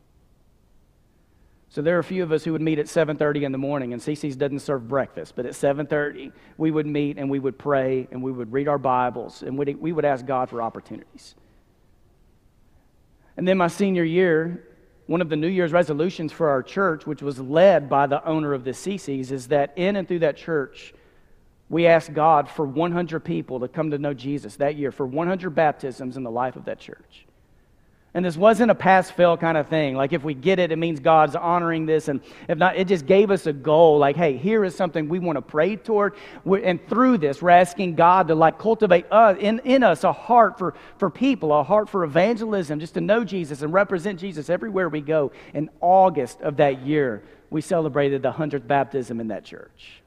So 1.69 1.81
there 1.81 1.95
are 1.95 1.99
a 1.99 2.03
few 2.03 2.21
of 2.21 2.33
us 2.33 2.43
who 2.43 2.51
would 2.51 2.61
meet 2.61 2.79
at 2.79 2.87
7:30 2.87 3.43
in 3.43 3.53
the 3.53 3.57
morning 3.57 3.93
and 3.93 4.01
CiCi's 4.01 4.35
doesn't 4.35 4.59
serve 4.59 4.89
breakfast, 4.89 5.37
but 5.37 5.45
at 5.45 5.53
7:30 5.53 6.33
we 6.57 6.69
would 6.69 6.85
meet 6.85 7.17
and 7.17 7.29
we 7.29 7.39
would 7.39 7.57
pray 7.57 8.09
and 8.11 8.21
we 8.21 8.29
would 8.29 8.51
read 8.51 8.67
our 8.67 8.77
Bibles 8.77 9.41
and 9.41 9.57
we 9.57 9.93
would 9.93 10.03
ask 10.03 10.25
God 10.25 10.49
for 10.49 10.61
opportunities. 10.61 11.33
And 13.37 13.47
then 13.47 13.57
my 13.57 13.69
senior 13.69 14.03
year, 14.03 14.67
one 15.11 15.21
of 15.21 15.27
the 15.27 15.35
New 15.35 15.49
Year's 15.49 15.73
resolutions 15.73 16.31
for 16.31 16.49
our 16.49 16.63
church, 16.63 17.05
which 17.05 17.21
was 17.21 17.37
led 17.37 17.89
by 17.89 18.07
the 18.07 18.25
owner 18.25 18.53
of 18.53 18.63
the 18.63 18.71
CiCi's, 18.71 19.29
is 19.33 19.49
that 19.49 19.73
in 19.75 19.97
and 19.97 20.07
through 20.07 20.19
that 20.19 20.37
church, 20.37 20.93
we 21.67 21.85
asked 21.85 22.13
God 22.13 22.49
for 22.49 22.65
100 22.65 23.19
people 23.19 23.59
to 23.59 23.67
come 23.67 23.91
to 23.91 23.97
know 23.97 24.13
Jesus 24.13 24.55
that 24.55 24.77
year, 24.77 24.89
for 24.89 25.05
100 25.05 25.49
baptisms 25.49 26.15
in 26.15 26.23
the 26.23 26.31
life 26.31 26.55
of 26.55 26.63
that 26.63 26.79
church. 26.79 27.25
And 28.13 28.25
this 28.25 28.35
wasn't 28.35 28.71
a 28.71 28.75
pass 28.75 29.09
fail 29.09 29.37
kind 29.37 29.57
of 29.57 29.69
thing. 29.69 29.95
Like, 29.95 30.11
if 30.11 30.21
we 30.21 30.33
get 30.33 30.59
it, 30.59 30.73
it 30.73 30.75
means 30.75 30.99
God's 30.99 31.33
honoring 31.33 31.85
this. 31.85 32.09
And 32.09 32.19
if 32.49 32.57
not, 32.57 32.75
it 32.75 32.89
just 32.89 33.05
gave 33.05 33.31
us 33.31 33.47
a 33.47 33.53
goal. 33.53 33.99
Like, 33.99 34.17
hey, 34.17 34.35
here 34.35 34.65
is 34.65 34.75
something 34.75 35.07
we 35.07 35.19
want 35.19 35.37
to 35.37 35.41
pray 35.41 35.77
toward. 35.77 36.15
And 36.45 36.85
through 36.89 37.19
this, 37.19 37.41
we're 37.41 37.51
asking 37.51 37.95
God 37.95 38.27
to, 38.27 38.35
like, 38.35 38.59
cultivate 38.59 39.05
us, 39.11 39.37
in, 39.39 39.59
in 39.59 39.81
us 39.81 40.03
a 40.03 40.11
heart 40.11 40.57
for, 40.57 40.73
for 40.97 41.09
people, 41.09 41.53
a 41.53 41.63
heart 41.63 41.87
for 41.87 42.03
evangelism, 42.03 42.81
just 42.81 42.95
to 42.95 43.01
know 43.01 43.23
Jesus 43.23 43.61
and 43.61 43.71
represent 43.71 44.19
Jesus 44.19 44.49
everywhere 44.49 44.89
we 44.89 44.99
go. 44.99 45.31
In 45.53 45.69
August 45.79 46.41
of 46.41 46.57
that 46.57 46.85
year, 46.85 47.23
we 47.49 47.61
celebrated 47.61 48.23
the 48.23 48.31
100th 48.33 48.67
baptism 48.67 49.21
in 49.21 49.29
that 49.29 49.45
church. 49.45 50.01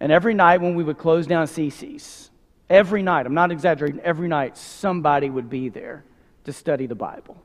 And 0.00 0.10
every 0.10 0.34
night 0.34 0.60
when 0.60 0.74
we 0.74 0.82
would 0.82 0.98
close 0.98 1.28
down 1.28 1.46
CiCi's, 1.46 2.30
Every 2.70 3.02
night, 3.02 3.26
I'm 3.26 3.34
not 3.34 3.52
exaggerating, 3.52 4.00
every 4.00 4.28
night 4.28 4.56
somebody 4.56 5.28
would 5.28 5.50
be 5.50 5.68
there 5.68 6.04
to 6.44 6.52
study 6.52 6.86
the 6.86 6.94
Bible. 6.94 7.36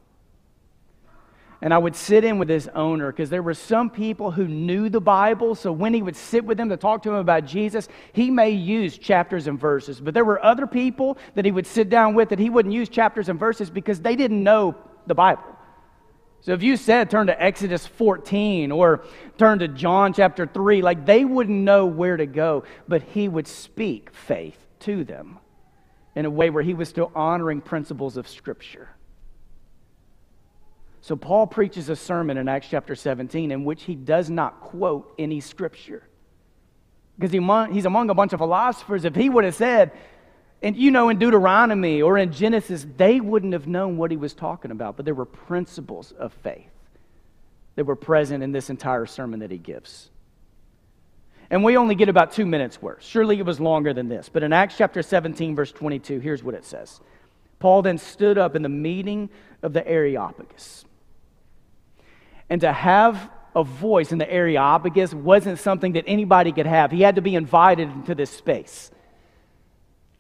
And 1.62 1.74
I 1.74 1.78
would 1.78 1.96
sit 1.96 2.24
in 2.24 2.40
with 2.40 2.48
this 2.48 2.70
owner 2.74 3.12
because 3.12 3.30
there 3.30 3.44
were 3.44 3.54
some 3.54 3.90
people 3.90 4.32
who 4.32 4.48
knew 4.48 4.88
the 4.88 5.02
Bible. 5.02 5.56
So 5.56 5.74
when 5.74 5.94
he 5.94 6.02
would 6.02 6.16
sit 6.16 6.46
with 6.46 6.58
them 6.58 6.70
to 6.70 6.78
talk 6.78 7.04
to 7.04 7.10
him 7.10 7.16
about 7.16 7.46
Jesus, 7.46 7.90
he 8.14 8.32
may 8.32 8.52
use 8.52 8.98
chapters 8.98 9.46
and 9.46 9.60
verses. 9.60 10.00
But 10.00 10.14
there 10.14 10.24
were 10.24 10.44
other 10.44 10.66
people 10.66 11.18
that 11.36 11.44
he 11.44 11.52
would 11.52 11.68
sit 11.68 11.90
down 11.90 12.14
with 12.14 12.30
that 12.30 12.40
he 12.40 12.50
wouldn't 12.50 12.74
use 12.74 12.88
chapters 12.88 13.28
and 13.28 13.38
verses 13.38 13.70
because 13.70 14.00
they 14.00 14.16
didn't 14.16 14.42
know 14.42 14.74
the 15.06 15.16
Bible. 15.16 15.44
So 16.40 16.54
if 16.54 16.64
you 16.64 16.78
said 16.78 17.10
turn 17.10 17.28
to 17.28 17.44
Exodus 17.44 17.86
14 17.86 18.72
or 18.72 19.04
turn 19.38 19.60
to 19.60 19.68
John 19.68 20.14
chapter 20.14 20.48
3, 20.48 20.82
like 20.82 21.06
they 21.06 21.26
wouldn't 21.26 21.58
know 21.58 21.86
where 21.86 22.16
to 22.16 22.26
go, 22.26 22.64
but 22.88 23.02
he 23.02 23.28
would 23.28 23.48
speak 23.48 24.14
faith 24.14 24.69
to 24.82 25.04
them 25.04 25.40
in 26.16 26.26
a 26.26 26.30
way 26.30 26.50
where 26.50 26.64
he 26.64 26.74
was 26.74 26.90
still 26.90 27.12
honoring 27.16 27.62
principles 27.62 28.18
of 28.18 28.28
Scripture. 28.28 28.90
So, 31.02 31.16
Paul 31.16 31.48
preaches 31.48 31.90
a 31.90 31.96
sermon 31.96 32.38
in 32.38 32.50
Acts 32.50 32.68
chapter 32.70 32.96
17 32.96 33.52
in 33.52 33.64
which 33.64 33.84
he 33.84 33.96
does 33.96 34.30
not 34.30 34.60
quote 34.60 35.14
any 35.18 35.40
Scripture. 35.40 36.04
Because 37.18 37.32
he, 37.32 37.74
he's 37.74 37.86
among 37.86 38.10
a 38.10 38.14
bunch 38.14 38.34
of 38.34 38.40
philosophers. 38.40 39.06
If 39.06 39.16
he 39.16 39.30
would 39.30 39.44
have 39.44 39.56
said, 39.56 39.92
and 40.62 40.76
you 40.76 40.92
know, 40.92 41.10
in 41.10 41.18
Deuteronomy 41.18 42.02
or 42.02 42.18
in 42.18 42.34
Genesis, 42.34 42.86
they 42.98 43.20
wouldn't 43.22 43.54
have 43.54 43.68
known 43.68 43.98
what 43.98 44.12
he 44.12 44.18
was 44.18 44.34
talking 44.34 44.72
about. 44.72 44.98
But 44.98 45.06
there 45.06 45.14
were 45.14 45.26
principles 45.26 46.12
of 46.12 46.34
faith 46.34 46.70
that 47.76 47.86
were 47.86 47.96
present 47.96 48.44
in 48.44 48.52
this 48.52 48.70
entire 48.70 49.06
sermon 49.06 49.40
that 49.40 49.52
he 49.52 49.58
gives. 49.58 50.10
And 51.52 51.64
we 51.64 51.78
only 51.78 51.96
get 51.96 52.10
about 52.10 52.32
two 52.32 52.46
minutes 52.46 52.82
worth. 52.82 53.04
Surely 53.04 53.40
it 53.40 53.46
was 53.46 53.60
longer 53.60 53.94
than 53.94 54.08
this. 54.08 54.30
But 54.30 54.44
in 54.44 54.54
Acts 54.54 54.78
chapter 54.78 55.02
17, 55.02 55.56
verse 55.56 55.72
22, 55.72 56.20
here's 56.20 56.44
what 56.44 56.56
it 56.56 56.66
says 56.66 57.02
Paul 57.60 57.82
then 57.82 57.98
stood 57.98 58.38
up 58.38 58.56
in 58.56 58.62
the 58.62 58.70
meeting 58.70 59.30
of 59.64 59.74
the 59.74 59.88
Areopagus. 59.88 60.86
And 62.50 62.62
to 62.62 62.72
have 62.72 63.30
a 63.56 63.64
voice 63.64 64.12
in 64.12 64.18
the 64.18 64.32
Areopagus 64.32 65.14
wasn't 65.14 65.60
something 65.60 65.94
that 65.94 66.06
anybody 66.08 66.52
could 66.52 66.66
have, 66.66 66.92
he 66.92 67.02
had 67.02 67.16
to 67.16 67.22
be 67.22 67.36
invited 67.36 67.90
into 67.90 68.16
this 68.16 68.30
space. 68.30 68.92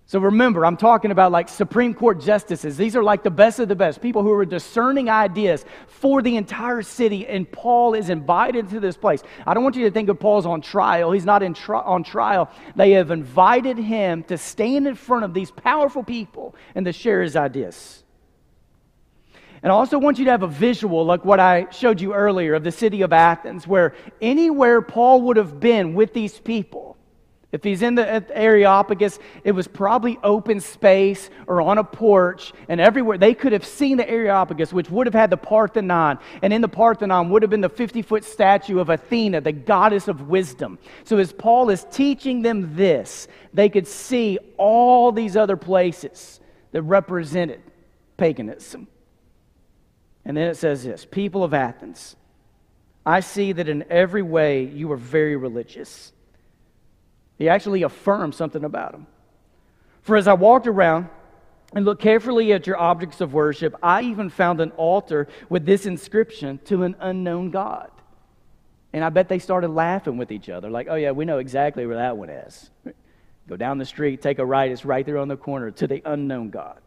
So 0.10 0.18
remember, 0.18 0.66
I'm 0.66 0.76
talking 0.76 1.12
about 1.12 1.32
like 1.32 1.48
Supreme 1.48 1.94
Court 1.94 2.20
justices. 2.20 2.78
These 2.78 2.96
are 2.96 3.04
like 3.04 3.22
the 3.22 3.30
best 3.30 3.60
of 3.60 3.68
the 3.68 3.76
best, 3.76 4.02
people 4.02 4.24
who 4.24 4.32
are 4.32 4.44
discerning 4.44 5.08
ideas 5.08 5.64
for 5.86 6.24
the 6.24 6.36
entire 6.36 6.82
city. 6.82 7.28
And 7.28 7.50
Paul 7.52 7.94
is 7.94 8.10
invited 8.10 8.70
to 8.70 8.80
this 8.80 8.98
place. 8.98 9.22
I 9.46 9.54
don't 9.54 9.62
want 9.62 9.76
you 9.76 9.86
to 9.86 9.92
think 9.92 10.10
of 10.10 10.20
Paul's 10.20 10.48
on 10.48 10.62
trial. 10.62 11.12
He's 11.12 11.26
not 11.26 11.44
tri- 11.54 11.84
on 11.84 12.04
trial. 12.04 12.50
They 12.76 12.94
have 12.94 13.12
invited 13.12 13.78
him 13.78 14.24
to 14.24 14.38
stand 14.40 14.88
in 14.88 14.96
front 14.96 15.26
of 15.26 15.36
these 15.36 15.52
powerful 15.52 16.04
people 16.04 16.56
and 16.74 16.88
to 16.88 16.92
share 16.92 17.22
his 17.22 17.36
ideas. 17.36 18.04
And 19.62 19.72
I 19.72 19.76
also 19.76 20.00
want 20.00 20.18
you 20.18 20.26
to 20.26 20.32
have 20.32 20.42
a 20.42 20.48
visual 20.48 21.06
like 21.06 21.24
what 21.24 21.40
I 21.40 21.70
showed 21.70 22.02
you 22.02 22.16
earlier 22.16 22.56
of 22.56 22.64
the 22.64 22.72
city 22.72 23.04
of 23.04 23.14
Athens, 23.14 23.68
where 23.68 23.94
anywhere 24.24 24.82
Paul 24.82 25.22
would 25.22 25.38
have 25.38 25.60
been 25.60 25.94
with 25.94 26.16
these 26.16 26.40
people, 26.40 26.98
If 27.52 27.64
he's 27.64 27.82
in 27.82 27.96
the 27.96 28.38
Areopagus, 28.38 29.18
it 29.44 29.54
was 29.54 29.68
probably 29.68 30.20
open 30.24 30.60
space 30.60 31.32
or 31.48 31.62
on 31.62 31.80
a 31.80 31.84
porch, 31.84 32.54
and 32.68 32.80
everywhere 32.80 33.18
they 33.18 33.34
could 33.34 33.54
have 33.54 33.66
seen 33.66 33.98
the 33.98 34.08
Areopagus, 34.08 34.72
which 34.72 34.92
would 34.92 35.08
have 35.08 35.16
had 35.16 35.32
the 35.32 35.38
Parthenon. 35.38 36.20
And 36.44 36.54
in 36.54 36.62
the 36.62 36.68
Parthenon 36.68 37.32
would 37.32 37.42
have 37.42 37.50
been 37.50 37.62
the 37.62 37.70
50 37.70 38.04
foot 38.04 38.24
statue 38.24 38.80
of 38.80 38.90
Athena, 38.90 39.42
the 39.42 39.52
goddess 39.52 40.08
of 40.08 40.30
wisdom. 40.30 40.78
So 41.06 41.18
as 41.18 41.34
Paul 41.34 41.72
is 41.72 41.88
teaching 41.92 42.44
them 42.44 42.76
this, 42.76 43.28
they 43.52 43.70
could 43.70 43.88
see 43.88 44.38
all 44.58 45.12
these 45.12 45.36
other 45.36 45.58
places 45.58 46.40
that 46.72 46.84
represented 46.84 47.62
paganism. 48.16 48.88
And 50.24 50.38
then 50.38 50.50
it 50.50 50.56
says 50.56 50.84
this 50.84 51.04
People 51.04 51.44
of 51.44 51.56
Athens, 51.56 52.16
I 53.08 53.22
see 53.22 53.54
that 53.54 53.68
in 53.68 53.86
every 53.90 54.22
way 54.22 54.66
you 54.66 54.92
are 54.92 54.98
very 54.98 55.36
religious. 55.36 56.14
He 57.40 57.50
actually 57.50 57.82
affirms 57.84 58.36
something 58.36 58.64
about 58.64 58.94
him. 58.94 59.08
For 60.04 60.18
as 60.18 60.28
I 60.28 60.34
walked 60.34 60.68
around 60.68 61.10
and 61.74 61.86
looked 61.86 62.02
carefully 62.02 62.52
at 62.52 62.68
your 62.68 62.78
objects 62.78 63.22
of 63.22 63.34
worship, 63.34 63.76
I 63.82 64.02
even 64.04 64.30
found 64.30 64.60
an 64.60 64.72
altar 64.72 65.28
with 65.48 65.66
this 65.66 65.86
inscription 65.86 66.60
to 66.66 66.84
an 66.84 66.96
unknown 67.00 67.50
God. 67.50 67.90
And 68.92 69.04
I 69.06 69.10
bet 69.10 69.30
they 69.30 69.40
started 69.40 69.70
laughing 69.70 70.18
with 70.18 70.32
each 70.32 70.50
other, 70.50 70.70
like, 70.70 70.88
oh, 70.90 70.96
yeah, 70.96 71.12
we 71.12 71.26
know 71.26 71.38
exactly 71.38 71.86
where 71.86 71.98
that 71.98 72.18
one 72.18 72.30
is. 72.30 72.70
Go 73.48 73.56
down 73.56 73.78
the 73.78 73.86
street, 73.86 74.22
take 74.22 74.40
a 74.40 74.46
right, 74.46 74.72
it's 74.72 74.84
right 74.84 75.06
there 75.06 75.18
on 75.18 75.28
the 75.28 75.38
corner 75.38 75.72
to 75.72 75.88
the 75.88 76.02
unknown 76.06 76.50
God. 76.50 76.82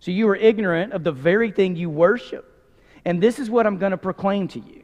So 0.00 0.10
you 0.10 0.28
are 0.28 0.36
ignorant 0.36 0.92
of 0.92 1.02
the 1.02 1.12
very 1.12 1.50
thing 1.50 1.76
you 1.76 1.88
worship. 1.88 2.46
And 3.04 3.22
this 3.22 3.38
is 3.38 3.48
what 3.48 3.66
I'm 3.66 3.78
going 3.78 3.92
to 3.92 3.98
proclaim 3.98 4.48
to 4.48 4.60
you 4.60 4.82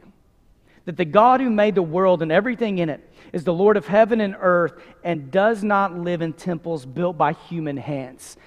that 0.87 0.95
the 0.95 1.05
God 1.05 1.41
who 1.41 1.49
made 1.49 1.75
the 1.75 1.81
world 1.81 2.21
and 2.21 2.31
everything 2.31 2.77
in 2.77 2.87
it 2.87 3.01
is 3.33 3.43
the 3.43 3.53
Lord 3.53 3.75
of 3.75 3.85
heaven 3.85 4.21
and 4.21 4.37
earth 4.39 4.71
and 5.03 5.29
does 5.29 5.61
not 5.61 5.93
live 5.93 6.21
in 6.21 6.31
temples 6.31 6.85
built 6.85 7.17
by 7.17 7.33
human 7.33 7.75
hands. 7.75 8.37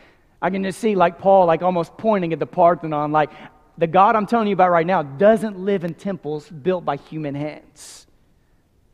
I 0.41 0.49
can 0.49 0.65
just 0.65 0.81
see, 0.81 0.95
like 0.95 1.19
Paul, 1.19 1.45
like 1.45 1.61
almost 1.61 1.99
pointing 1.99 2.33
at 2.33 2.39
the 2.39 2.47
Parthenon, 2.47 3.13
like 3.13 3.29
the 3.77 3.87
God 3.87 4.17
I'm 4.17 4.25
telling 4.25 4.49
you 4.49 4.55
about 4.55 4.71
right 4.71 4.87
now 4.87 5.03
doesn't 5.03 5.59
live 5.59 5.85
in 5.85 5.93
temples 5.93 6.49
built 6.49 6.83
by 6.83 6.97
human 6.97 7.35
hands. 7.35 8.07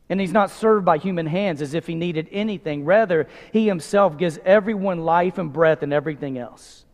And 0.08 0.20
he's 0.20 0.32
not 0.32 0.50
served 0.50 0.84
by 0.84 0.98
human 0.98 1.26
hands 1.26 1.62
as 1.62 1.72
if 1.72 1.86
he 1.86 1.94
needed 1.94 2.28
anything. 2.32 2.84
Rather, 2.84 3.28
he 3.52 3.68
himself 3.68 4.18
gives 4.18 4.40
everyone 4.44 5.04
life 5.04 5.38
and 5.38 5.52
breath 5.52 5.84
and 5.84 5.92
everything 5.92 6.36
else. 6.36 6.84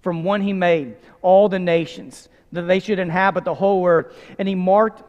From 0.00 0.24
one 0.24 0.40
he 0.40 0.54
made 0.54 0.96
all 1.20 1.50
the 1.50 1.58
nations, 1.58 2.30
that 2.52 2.62
they 2.62 2.80
should 2.80 2.98
inhabit 2.98 3.44
the 3.44 3.52
whole 3.52 3.86
earth. 3.86 4.16
And 4.38 4.48
he 4.48 4.54
marked 4.54 5.02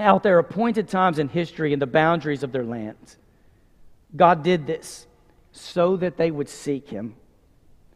out 0.00 0.22
their 0.22 0.38
appointed 0.38 0.88
times 0.88 1.18
in 1.18 1.28
history 1.28 1.72
and 1.72 1.80
the 1.80 1.86
boundaries 1.86 2.42
of 2.42 2.52
their 2.52 2.64
lands. 2.64 3.16
God 4.16 4.42
did 4.42 4.66
this 4.66 5.06
so 5.52 5.96
that 5.96 6.16
they 6.16 6.30
would 6.30 6.48
seek 6.48 6.88
him 6.88 7.14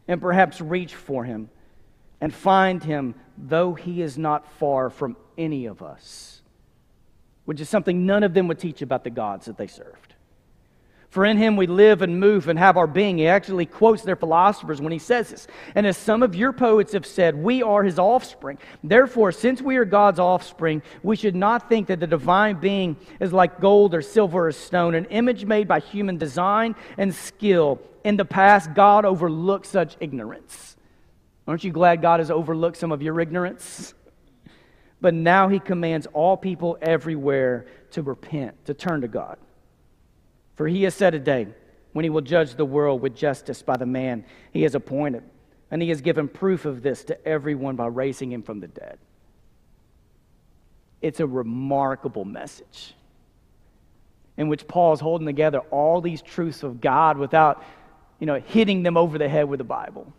and 0.07 0.21
perhaps 0.21 0.61
reach 0.61 0.95
for 0.95 1.25
him 1.25 1.51
and 2.21 2.33
find 2.33 2.83
him, 2.83 3.15
though 3.37 3.75
he 3.75 4.01
is 4.01 4.17
not 4.17 4.51
far 4.53 4.91
from 4.91 5.17
any 5.37 5.67
of 5.67 5.83
us, 5.83 6.43
which 7.45 7.61
is 7.61 7.69
something 7.69 8.07
none 8.07 8.23
of 8.23 8.35
them 8.35 8.49
would 8.49 8.59
teach 8.59 8.83
about 8.83 9.05
the 9.05 9.11
gods 9.11 9.47
that 9.47 9.59
they 9.59 9.67
served. 9.67 10.14
For 11.15 11.25
in 11.25 11.37
him 11.37 11.55
we 11.55 11.69
live 11.69 12.03
and 12.03 12.19
move 12.19 12.49
and 12.49 12.59
have 12.59 12.77
our 12.77 12.89
being. 12.89 13.19
He 13.19 13.29
actually 13.29 13.67
quotes 13.67 14.03
their 14.03 14.17
philosophers 14.17 14.81
when 14.81 14.91
he 14.91 14.99
says 14.99 15.31
this. 15.31 15.47
And 15.77 15.87
as 15.87 15.97
some 15.97 16.25
of 16.25 16.35
your 16.35 16.53
poets 16.53 16.93
have 16.93 17.07
said, 17.07 17.37
we 17.37 17.63
are 17.63 17.85
his 17.85 18.01
offspring. 18.01 18.59
Therefore, 18.83 19.31
since 19.31 19.63
we 19.63 19.77
are 19.77 19.85
God's 19.85 20.19
offspring, 20.19 20.83
we 21.05 21.15
should 21.15 21.37
not 21.37 21.69
think 21.69 21.87
that 21.87 22.01
the 22.01 22.09
divine 22.09 22.59
being 22.59 22.97
is 23.21 23.33
like 23.33 23.61
gold 23.61 23.95
or 23.95 24.03
silver 24.03 24.49
or 24.49 24.51
stone, 24.51 24.97
an 24.97 25.05
image 25.05 25.45
made 25.45 25.69
by 25.69 25.79
human 25.79 26.19
design 26.19 26.75
and 26.99 27.15
skill. 27.15 27.81
In 28.03 28.17
the 28.17 28.25
past, 28.25 28.75
God 28.75 29.05
overlooked 29.05 29.67
such 29.67 29.97
ignorance. 30.01 30.77
Aren't 31.47 31.63
you 31.63 31.71
glad 31.71 32.03
God 32.03 32.19
has 32.19 32.33
overlooked 32.33 32.77
some 32.77 32.91
of 32.91 33.03
your 33.03 33.21
ignorance? 33.21 33.95
But 35.01 35.15
now 35.15 35.47
he 35.47 35.61
commands 35.61 36.09
all 36.13 36.37
people 36.37 36.77
everywhere 36.83 37.67
to 37.93 38.03
repent, 38.03 38.65
to 38.65 38.75
turn 38.75 39.03
to 39.03 39.09
God. 39.09 39.39
For 40.57 40.69
he 40.69 40.85
has 40.85 40.95
set 40.95 41.15
a 41.15 41.19
day 41.19 41.49
when 41.93 42.05
he 42.05 42.11
will 42.11 42.21
judge 42.21 42.55
the 42.55 42.65
world 42.65 43.01
with 43.01 43.15
justice 43.15 43.63
by 43.63 43.77
the 43.77 43.87
man 43.87 44.25
he 44.53 44.63
has 44.63 44.75
appointed. 44.75 45.23
And 45.71 45.83
he 45.83 45.89
has 45.89 46.01
given 46.01 46.29
proof 46.29 46.65
of 46.65 46.83
this 46.83 47.05
to 47.05 47.27
everyone 47.27 47.77
by 47.77 47.87
raising 47.87 48.31
him 48.31 48.43
from 48.43 48.61
the 48.61 48.69
dead. 48.69 48.99
It's 51.01 51.21
a 51.21 51.27
remarkable 51.27 52.25
message 52.25 52.95
in 54.37 54.49
which 54.49 54.67
Paul 54.67 54.93
is 54.93 55.01
holding 55.01 55.27
together 55.27 55.61
all 55.71 56.01
these 56.01 56.23
truths 56.23 56.63
of 56.63 56.81
God 56.81 57.19
without, 57.19 57.63
you 58.19 58.27
know, 58.27 58.41
hitting 58.41 58.83
them 58.83 58.97
over 58.97 59.19
the 59.19 59.29
head 59.29 59.49
with 59.49 59.59
the 59.59 59.65
Bible. 59.65 60.13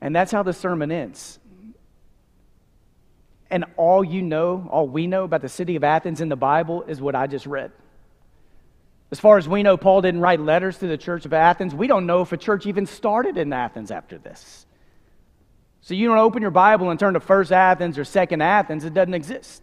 And 0.00 0.14
that's 0.14 0.32
how 0.32 0.42
the 0.42 0.52
sermon 0.52 0.90
ends. 0.90 1.38
And 3.50 3.64
all 3.76 4.02
you 4.02 4.22
know, 4.22 4.68
all 4.70 4.88
we 4.88 5.06
know 5.06 5.24
about 5.24 5.42
the 5.42 5.48
city 5.48 5.76
of 5.76 5.84
Athens 5.84 6.20
in 6.20 6.28
the 6.28 6.36
Bible 6.36 6.82
is 6.82 7.00
what 7.00 7.14
I 7.14 7.26
just 7.26 7.46
read. 7.46 7.70
As 9.10 9.20
far 9.20 9.38
as 9.38 9.48
we 9.48 9.62
know, 9.62 9.76
Paul 9.76 10.02
didn't 10.02 10.20
write 10.20 10.40
letters 10.40 10.78
to 10.78 10.88
the 10.88 10.98
church 10.98 11.24
of 11.24 11.32
Athens. 11.32 11.74
We 11.74 11.86
don't 11.86 12.06
know 12.06 12.22
if 12.22 12.32
a 12.32 12.36
church 12.36 12.66
even 12.66 12.86
started 12.86 13.36
in 13.36 13.52
Athens 13.52 13.90
after 13.90 14.18
this. 14.18 14.66
So 15.80 15.94
you 15.94 16.08
don't 16.08 16.18
open 16.18 16.42
your 16.42 16.50
Bible 16.50 16.90
and 16.90 16.98
turn 16.98 17.14
to 17.14 17.20
First 17.20 17.52
Athens 17.52 17.98
or 17.98 18.04
Second 18.04 18.42
Athens, 18.42 18.84
it 18.84 18.92
doesn't 18.92 19.14
exist. 19.14 19.62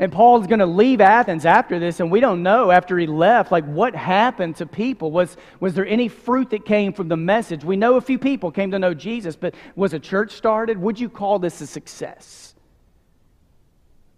And 0.00 0.10
Paul's 0.10 0.46
going 0.46 0.60
to 0.60 0.66
leave 0.66 1.02
Athens 1.02 1.44
after 1.44 1.78
this, 1.78 2.00
and 2.00 2.10
we 2.10 2.20
don't 2.20 2.42
know 2.42 2.70
after 2.70 2.96
he 2.98 3.06
left, 3.06 3.52
like 3.52 3.66
what 3.66 3.94
happened 3.94 4.56
to 4.56 4.66
people. 4.66 5.10
Was, 5.10 5.36
was 5.60 5.74
there 5.74 5.86
any 5.86 6.08
fruit 6.08 6.48
that 6.50 6.64
came 6.64 6.94
from 6.94 7.08
the 7.08 7.18
message? 7.18 7.64
We 7.64 7.76
know 7.76 7.96
a 7.96 8.00
few 8.00 8.18
people 8.18 8.50
came 8.50 8.70
to 8.70 8.78
know 8.78 8.94
Jesus, 8.94 9.36
but 9.36 9.54
was 9.76 9.92
a 9.92 9.98
church 9.98 10.32
started? 10.32 10.78
Would 10.78 10.98
you 10.98 11.10
call 11.10 11.38
this 11.38 11.60
a 11.60 11.66
success? 11.66 12.54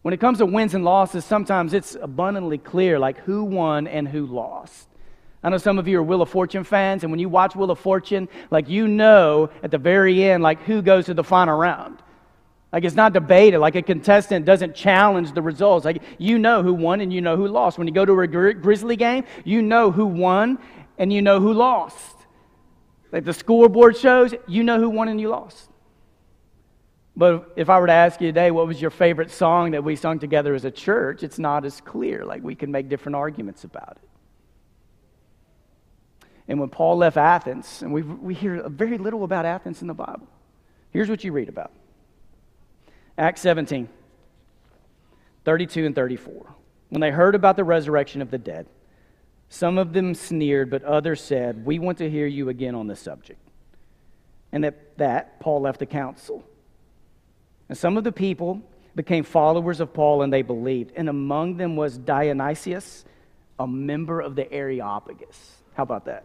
When 0.02 0.14
it 0.14 0.20
comes 0.20 0.38
to 0.38 0.46
wins 0.46 0.74
and 0.74 0.84
losses, 0.84 1.24
sometimes 1.24 1.74
it's 1.74 1.96
abundantly 2.00 2.58
clear, 2.58 3.00
like 3.00 3.18
who 3.18 3.42
won 3.42 3.88
and 3.88 4.06
who 4.06 4.24
lost. 4.26 4.86
I 5.42 5.48
know 5.48 5.58
some 5.58 5.80
of 5.80 5.88
you 5.88 5.98
are 5.98 6.02
Wheel 6.04 6.22
of 6.22 6.28
Fortune 6.28 6.62
fans, 6.62 7.02
and 7.02 7.10
when 7.10 7.18
you 7.18 7.28
watch 7.28 7.56
Wheel 7.56 7.72
of 7.72 7.80
Fortune, 7.80 8.28
like 8.52 8.68
you 8.68 8.86
know 8.86 9.50
at 9.64 9.72
the 9.72 9.78
very 9.78 10.22
end, 10.22 10.44
like 10.44 10.62
who 10.62 10.80
goes 10.80 11.06
to 11.06 11.14
the 11.14 11.24
final 11.24 11.58
round. 11.58 11.98
Like 12.72 12.84
it's 12.84 12.96
not 12.96 13.12
debated. 13.12 13.58
Like 13.58 13.74
a 13.74 13.82
contestant 13.82 14.46
doesn't 14.46 14.74
challenge 14.74 15.32
the 15.32 15.42
results. 15.42 15.84
Like 15.84 16.02
you 16.18 16.38
know 16.38 16.62
who 16.62 16.72
won 16.72 17.00
and 17.00 17.12
you 17.12 17.20
know 17.20 17.36
who 17.36 17.46
lost. 17.46 17.76
When 17.76 17.86
you 17.86 17.92
go 17.92 18.04
to 18.04 18.18
a 18.20 18.26
Grizzly 18.26 18.96
game, 18.96 19.24
you 19.44 19.60
know 19.60 19.90
who 19.90 20.06
won 20.06 20.58
and 20.96 21.12
you 21.12 21.20
know 21.20 21.38
who 21.38 21.52
lost. 21.52 22.16
Like 23.12 23.24
the 23.24 23.34
scoreboard 23.34 23.96
shows, 23.96 24.34
you 24.48 24.62
know 24.62 24.78
who 24.78 24.88
won 24.88 25.08
and 25.08 25.20
you 25.20 25.28
lost. 25.28 25.68
But 27.14 27.52
if 27.56 27.68
I 27.68 27.78
were 27.78 27.88
to 27.88 27.92
ask 27.92 28.22
you 28.22 28.28
today, 28.28 28.50
what 28.50 28.66
was 28.66 28.80
your 28.80 28.90
favorite 28.90 29.30
song 29.30 29.72
that 29.72 29.84
we 29.84 29.96
sung 29.96 30.18
together 30.18 30.54
as 30.54 30.64
a 30.64 30.70
church, 30.70 31.22
it's 31.22 31.38
not 31.38 31.66
as 31.66 31.78
clear. 31.82 32.24
Like 32.24 32.42
we 32.42 32.54
can 32.54 32.72
make 32.72 32.88
different 32.88 33.16
arguments 33.16 33.64
about 33.64 33.98
it. 34.02 34.08
And 36.48 36.58
when 36.58 36.70
Paul 36.70 36.96
left 36.96 37.18
Athens, 37.18 37.82
and 37.82 37.92
we, 37.92 38.00
we 38.02 38.32
hear 38.32 38.66
very 38.68 38.96
little 38.96 39.24
about 39.24 39.44
Athens 39.44 39.82
in 39.82 39.88
the 39.88 39.94
Bible, 39.94 40.26
here's 40.90 41.10
what 41.10 41.22
you 41.22 41.32
read 41.32 41.50
about. 41.50 41.70
Acts 43.18 43.40
17, 43.42 43.88
32 45.44 45.86
and 45.86 45.94
34. 45.94 46.54
When 46.88 47.00
they 47.00 47.10
heard 47.10 47.34
about 47.34 47.56
the 47.56 47.64
resurrection 47.64 48.22
of 48.22 48.30
the 48.30 48.38
dead, 48.38 48.66
some 49.48 49.76
of 49.76 49.92
them 49.92 50.14
sneered, 50.14 50.70
but 50.70 50.82
others 50.82 51.20
said, 51.20 51.64
We 51.66 51.78
want 51.78 51.98
to 51.98 52.08
hear 52.08 52.26
you 52.26 52.48
again 52.48 52.74
on 52.74 52.86
this 52.86 53.00
subject. 53.00 53.38
And 54.50 54.64
at 54.64 54.96
that, 54.98 55.40
Paul 55.40 55.62
left 55.62 55.78
the 55.78 55.86
council. 55.86 56.44
And 57.68 57.76
some 57.76 57.96
of 57.96 58.04
the 58.04 58.12
people 58.12 58.62
became 58.94 59.24
followers 59.24 59.80
of 59.80 59.94
Paul 59.94 60.22
and 60.22 60.32
they 60.32 60.42
believed. 60.42 60.92
And 60.96 61.08
among 61.08 61.56
them 61.56 61.76
was 61.76 61.96
Dionysius, 61.96 63.04
a 63.58 63.66
member 63.66 64.20
of 64.20 64.36
the 64.36 64.50
Areopagus. 64.52 65.56
How 65.74 65.82
about 65.82 66.04
that? 66.06 66.24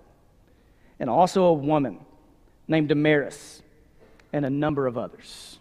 And 1.00 1.10
also 1.10 1.46
a 1.46 1.54
woman 1.54 2.00
named 2.68 2.90
Damaris 2.90 3.62
and 4.34 4.46
a 4.46 4.50
number 4.50 4.88
of 4.88 4.98
others. 4.98 5.57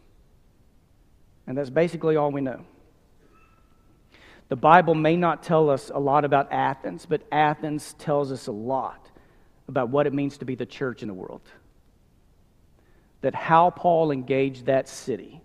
And 1.47 1.57
that's 1.57 1.71
basically 1.71 2.17
all 2.17 2.31
we 2.31 2.41
know. 2.41 2.65
The 4.49 4.57
Bible 4.57 4.95
may 4.95 5.17
not 5.17 5.43
tell 5.43 5.71
us 5.71 5.91
a 5.93 5.99
lot 5.99 6.25
about 6.25 6.53
Athens, 6.53 7.07
but 7.07 7.23
Athens 7.33 7.95
tells 7.99 8.31
us 8.31 8.47
a 8.47 8.53
lot 8.53 9.11
about 9.69 9.89
what 9.89 10.07
it 10.07 10.13
means 10.13 10.39
to 10.39 10.45
be 10.45 10.55
the 10.55 10.67
church 10.67 11.03
in 11.03 11.09
the 11.09 11.15
world. 11.15 11.43
That 13.23 13.35
how 13.35 13.71
Paul 13.71 14.13
engaged 14.13 14.67
that 14.67 14.89
city 14.89 15.41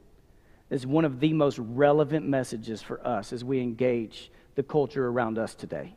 is 0.69 0.85
one 0.85 1.03
of 1.03 1.19
the 1.19 1.33
most 1.33 1.57
relevant 1.57 2.27
messages 2.27 2.81
for 2.81 3.05
us 3.05 3.33
as 3.33 3.43
we 3.43 3.59
engage 3.59 4.31
the 4.55 4.63
culture 4.63 5.07
around 5.07 5.39
us 5.39 5.55
today. 5.55 5.95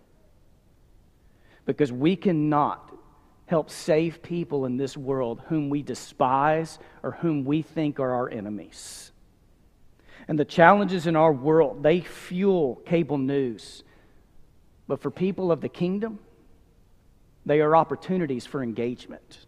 Because 1.67 1.93
we 1.93 2.17
cannot 2.17 2.91
help 3.47 3.71
save 3.71 4.23
people 4.23 4.65
in 4.65 4.79
this 4.79 4.97
world 4.97 5.43
whom 5.49 5.69
we 5.69 5.83
despise 5.83 6.79
or 7.03 7.13
whom 7.13 7.45
we 7.45 7.61
think 7.61 8.01
are 8.01 8.13
our 8.13 8.31
enemies 8.31 9.13
And 10.27 10.39
the 10.39 10.45
challenges 10.45 11.07
in 11.07 11.17
our 11.17 11.33
world, 11.33 11.83
they 11.83 12.01
fuel 12.01 12.77
cable 12.87 13.19
news. 13.19 13.83
But 14.87 15.01
for 15.01 15.11
people 15.11 15.53
of 15.53 15.61
the 15.61 15.69
kingdom, 15.69 16.19
they 17.47 17.61
are 17.61 17.77
opportunities 17.77 18.47
for 18.47 18.63
engagement. 18.63 19.47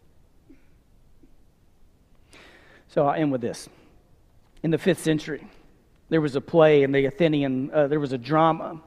So 2.89 3.07
I'll 3.07 3.15
end 3.15 3.33
with 3.33 3.41
this. 3.41 3.69
In 4.63 4.71
the 4.71 4.79
fifth 4.79 5.03
century, 5.03 5.47
there 6.09 6.21
was 6.21 6.37
a 6.37 6.41
play 6.41 6.83
in 6.83 6.93
the 6.93 7.07
Athenian, 7.07 7.71
uh, 7.73 7.87
there 7.89 8.01
was 8.01 8.13
a 8.13 8.19
drama 8.19 8.81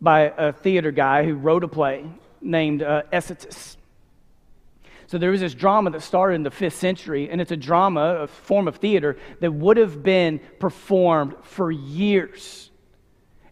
by 0.00 0.32
a 0.36 0.52
theater 0.52 0.90
guy 0.90 1.24
who 1.24 1.34
wrote 1.34 1.64
a 1.64 1.68
play 1.68 2.04
named 2.40 2.82
uh, 2.82 3.02
So 5.06 5.18
there 5.18 5.30
was 5.30 5.40
this 5.40 5.54
drama 5.54 5.90
that 5.90 6.02
started 6.02 6.34
in 6.34 6.42
the 6.42 6.50
fifth 6.50 6.76
century, 6.76 7.30
and 7.30 7.40
it's 7.40 7.52
a 7.52 7.56
drama, 7.56 8.16
a 8.22 8.26
form 8.26 8.66
of 8.66 8.76
theater 8.76 9.16
that 9.40 9.52
would 9.52 9.76
have 9.76 10.02
been 10.02 10.40
performed 10.58 11.34
for 11.42 11.70
years. 11.70 12.70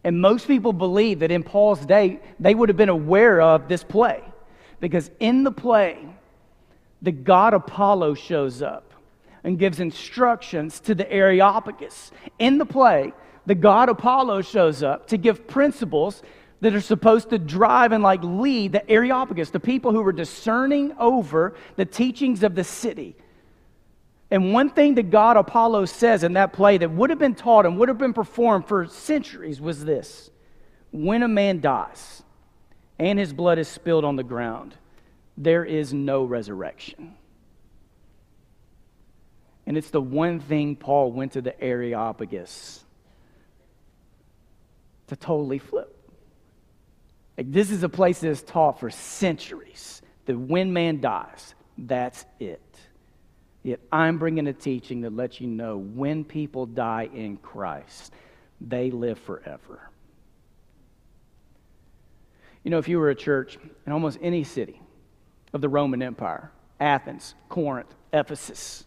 And 0.02 0.20
most 0.20 0.46
people 0.46 0.72
believe 0.72 1.20
that 1.20 1.30
in 1.30 1.42
Paul's 1.42 1.84
day, 1.86 2.20
they 2.40 2.54
would 2.54 2.68
have 2.68 2.76
been 2.76 2.88
aware 2.88 3.40
of 3.40 3.68
this 3.68 3.84
play. 3.84 4.22
Because 4.80 5.10
in 5.20 5.44
the 5.44 5.52
play, 5.52 5.98
the 7.00 7.12
god 7.12 7.54
Apollo 7.54 8.14
shows 8.14 8.60
up 8.60 8.92
and 9.44 9.58
gives 9.58 9.78
instructions 9.78 10.80
to 10.80 10.94
the 10.94 11.10
Areopagus. 11.10 12.10
In 12.38 12.58
the 12.58 12.66
play, 12.66 13.12
the 13.46 13.54
god 13.54 13.88
Apollo 13.88 14.42
shows 14.42 14.82
up 14.82 15.06
to 15.08 15.16
give 15.16 15.46
principles 15.46 16.22
that 16.64 16.74
are 16.74 16.80
supposed 16.80 17.28
to 17.28 17.38
drive 17.38 17.92
and 17.92 18.02
like 18.02 18.22
lead 18.22 18.72
the 18.72 18.90
Areopagus, 18.90 19.50
the 19.50 19.60
people 19.60 19.92
who 19.92 20.00
were 20.00 20.12
discerning 20.12 20.94
over 20.98 21.54
the 21.76 21.84
teachings 21.84 22.42
of 22.42 22.54
the 22.54 22.64
city. 22.64 23.14
And 24.30 24.54
one 24.54 24.70
thing 24.70 24.94
that 24.94 25.10
God 25.10 25.36
Apollo 25.36 25.84
says 25.84 26.24
in 26.24 26.32
that 26.32 26.54
play 26.54 26.78
that 26.78 26.90
would 26.90 27.10
have 27.10 27.18
been 27.18 27.34
taught 27.34 27.66
and 27.66 27.78
would 27.78 27.90
have 27.90 27.98
been 27.98 28.14
performed 28.14 28.66
for 28.66 28.86
centuries 28.86 29.60
was 29.60 29.84
this 29.84 30.30
When 30.90 31.22
a 31.22 31.28
man 31.28 31.60
dies 31.60 32.22
and 32.98 33.18
his 33.18 33.34
blood 33.34 33.58
is 33.58 33.68
spilled 33.68 34.06
on 34.06 34.16
the 34.16 34.24
ground, 34.24 34.74
there 35.36 35.66
is 35.66 35.92
no 35.92 36.24
resurrection. 36.24 37.14
And 39.66 39.76
it's 39.76 39.90
the 39.90 40.00
one 40.00 40.40
thing 40.40 40.76
Paul 40.76 41.12
went 41.12 41.32
to 41.32 41.42
the 41.42 41.62
Areopagus 41.62 42.82
to 45.08 45.16
totally 45.16 45.58
flip. 45.58 45.94
Like, 47.36 47.50
this 47.50 47.70
is 47.70 47.82
a 47.82 47.88
place 47.88 48.20
that 48.20 48.28
is 48.28 48.42
taught 48.42 48.78
for 48.78 48.90
centuries 48.90 50.02
that 50.26 50.38
when 50.38 50.72
man 50.72 51.00
dies, 51.00 51.54
that's 51.76 52.24
it. 52.38 52.60
Yet 53.62 53.80
I'm 53.90 54.18
bringing 54.18 54.46
a 54.46 54.52
teaching 54.52 55.00
that 55.00 55.16
lets 55.16 55.40
you 55.40 55.46
know 55.46 55.78
when 55.78 56.24
people 56.24 56.66
die 56.66 57.08
in 57.12 57.38
Christ, 57.38 58.12
they 58.60 58.90
live 58.90 59.18
forever. 59.18 59.90
You 62.62 62.70
know, 62.70 62.78
if 62.78 62.88
you 62.88 62.98
were 62.98 63.10
a 63.10 63.14
church 63.14 63.58
in 63.86 63.92
almost 63.92 64.18
any 64.22 64.44
city 64.44 64.80
of 65.52 65.60
the 65.60 65.68
Roman 65.68 66.02
Empire, 66.02 66.50
Athens, 66.78 67.34
Corinth, 67.48 67.94
Ephesus, 68.12 68.84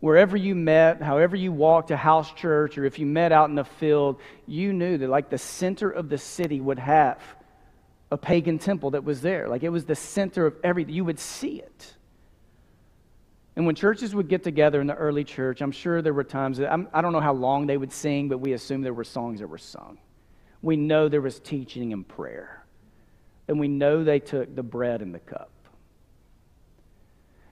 wherever 0.00 0.36
you 0.36 0.54
met, 0.54 1.02
however 1.02 1.36
you 1.36 1.52
walked 1.52 1.88
to 1.88 1.96
house 1.96 2.32
church, 2.32 2.76
or 2.78 2.84
if 2.84 2.98
you 2.98 3.06
met 3.06 3.32
out 3.32 3.48
in 3.48 3.54
the 3.54 3.64
field, 3.64 4.20
you 4.46 4.72
knew 4.72 4.98
that 4.98 5.08
like 5.08 5.30
the 5.30 5.38
center 5.38 5.90
of 5.90 6.08
the 6.08 6.18
city 6.18 6.60
would 6.60 6.78
have 6.78 7.20
a 8.10 8.16
pagan 8.16 8.58
temple 8.58 8.90
that 8.92 9.04
was 9.04 9.20
there. 9.20 9.48
Like 9.48 9.62
it 9.62 9.70
was 9.70 9.84
the 9.84 9.94
center 9.94 10.46
of 10.46 10.56
everything. 10.62 10.94
You 10.94 11.04
would 11.04 11.18
see 11.18 11.60
it. 11.60 11.94
And 13.56 13.64
when 13.64 13.74
churches 13.74 14.14
would 14.14 14.28
get 14.28 14.44
together 14.44 14.82
in 14.82 14.86
the 14.86 14.94
early 14.94 15.24
church, 15.24 15.62
I'm 15.62 15.72
sure 15.72 16.02
there 16.02 16.12
were 16.12 16.24
times 16.24 16.58
that 16.58 16.70
I'm, 16.70 16.88
I 16.92 17.00
do 17.00 17.06
not 17.06 17.12
know 17.12 17.20
how 17.20 17.32
long 17.32 17.66
they 17.66 17.78
would 17.78 17.92
sing, 17.92 18.28
but 18.28 18.38
we 18.38 18.52
assume 18.52 18.82
there 18.82 18.92
were 18.92 19.02
songs 19.02 19.40
that 19.40 19.48
were 19.48 19.56
sung. 19.56 19.98
We 20.60 20.76
know 20.76 21.08
there 21.08 21.22
was 21.22 21.40
teaching 21.40 21.94
and 21.94 22.06
prayer. 22.06 22.64
And 23.48 23.58
we 23.58 23.68
know 23.68 24.04
they 24.04 24.20
took 24.20 24.54
the 24.54 24.62
bread 24.62 25.00
and 25.00 25.14
the 25.14 25.20
cup 25.20 25.50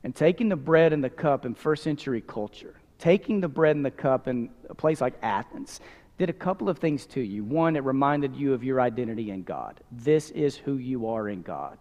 and 0.04 0.14
taking 0.14 0.50
the 0.50 0.56
bread 0.56 0.92
and 0.92 1.02
the 1.02 1.10
cup 1.10 1.46
in 1.46 1.54
first 1.54 1.82
century 1.82 2.20
culture, 2.20 2.74
taking 2.98 3.40
the 3.40 3.48
bread 3.48 3.74
and 3.74 3.84
the 3.84 3.90
cup 3.90 4.28
in 4.28 4.50
a 4.68 4.74
place 4.74 5.00
like 5.00 5.14
Athens, 5.22 5.80
did 6.18 6.30
a 6.30 6.34
couple 6.34 6.68
of 6.68 6.78
things 6.78 7.06
to 7.06 7.20
you. 7.20 7.42
One, 7.42 7.74
it 7.74 7.82
reminded 7.82 8.36
you 8.36 8.52
of 8.52 8.62
your 8.62 8.80
identity 8.80 9.30
in 9.30 9.42
God. 9.42 9.80
This 9.90 10.30
is 10.30 10.56
who 10.56 10.76
you 10.76 11.08
are 11.08 11.28
in 11.28 11.42
God. 11.42 11.78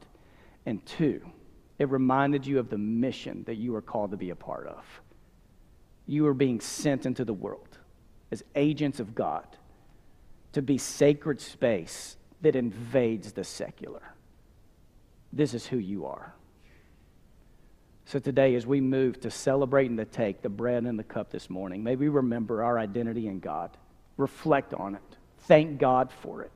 And 0.65 0.83
two, 0.85 1.21
it 1.77 1.89
reminded 1.89 2.47
you 2.47 2.57
of 2.57 2.69
the 2.69 2.77
mission 2.77 3.43
that 3.45 3.55
you 3.55 3.75
are 3.75 3.81
called 3.81 4.11
to 4.11 4.17
be 4.17 4.31
a 4.31 4.35
part 4.35 4.67
of. 4.67 4.83
You 6.07 6.25
are 6.27 6.33
being 6.33 6.61
sent 6.61 7.05
into 7.05 7.25
the 7.25 7.33
world 7.33 7.77
as 8.31 8.43
agents 8.55 8.99
of 8.99 9.13
God 9.13 9.45
to 10.53 10.61
be 10.61 10.77
sacred 10.77 11.41
space 11.41 12.17
that 12.41 12.55
invades 12.55 13.33
the 13.33 13.43
secular. 13.43 14.13
This 15.31 15.53
is 15.53 15.65
who 15.67 15.77
you 15.77 16.05
are. 16.05 16.33
So 18.05 18.19
today, 18.19 18.55
as 18.55 18.67
we 18.67 18.81
move 18.81 19.21
to 19.21 19.31
celebrate 19.31 19.89
and 19.89 19.97
to 19.97 20.05
take 20.05 20.41
the 20.41 20.49
bread 20.49 20.83
and 20.83 20.99
the 20.99 21.03
cup 21.03 21.31
this 21.31 21.49
morning, 21.49 21.83
may 21.83 21.95
we 21.95 22.09
remember 22.09 22.63
our 22.63 22.77
identity 22.77 23.27
in 23.27 23.39
God, 23.39 23.75
reflect 24.17 24.73
on 24.73 24.95
it, 24.95 25.17
thank 25.39 25.79
God 25.79 26.11
for 26.21 26.43
it. 26.43 26.51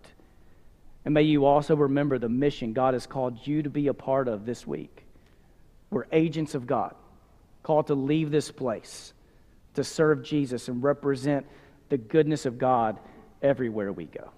And 1.06 1.14
may 1.14 1.24
you 1.24 1.46
also 1.46 1.76
remember 1.76 2.20
the 2.20 2.28
mission 2.28 2.74
God 2.74 2.94
has 2.94 3.08
called 3.08 3.48
you 3.48 3.64
to 3.64 3.70
be 3.70 3.88
a 3.88 3.94
part 3.94 4.28
of 4.28 4.46
this 4.46 4.68
week. 4.68 5.06
We're 5.90 6.08
agents 6.12 6.54
of 6.54 6.68
God, 6.68 6.94
called 7.64 7.88
to 7.88 7.96
leave 7.96 8.30
this 8.30 8.52
place, 8.52 9.14
to 9.76 9.86
serve 9.86 10.24
Jesus 10.24 10.68
and 10.68 10.84
represent 10.84 11.46
the 11.88 11.98
goodness 11.98 12.46
of 12.46 12.58
God 12.58 13.00
everywhere 13.42 13.94
we 13.94 14.06
go. 14.06 14.32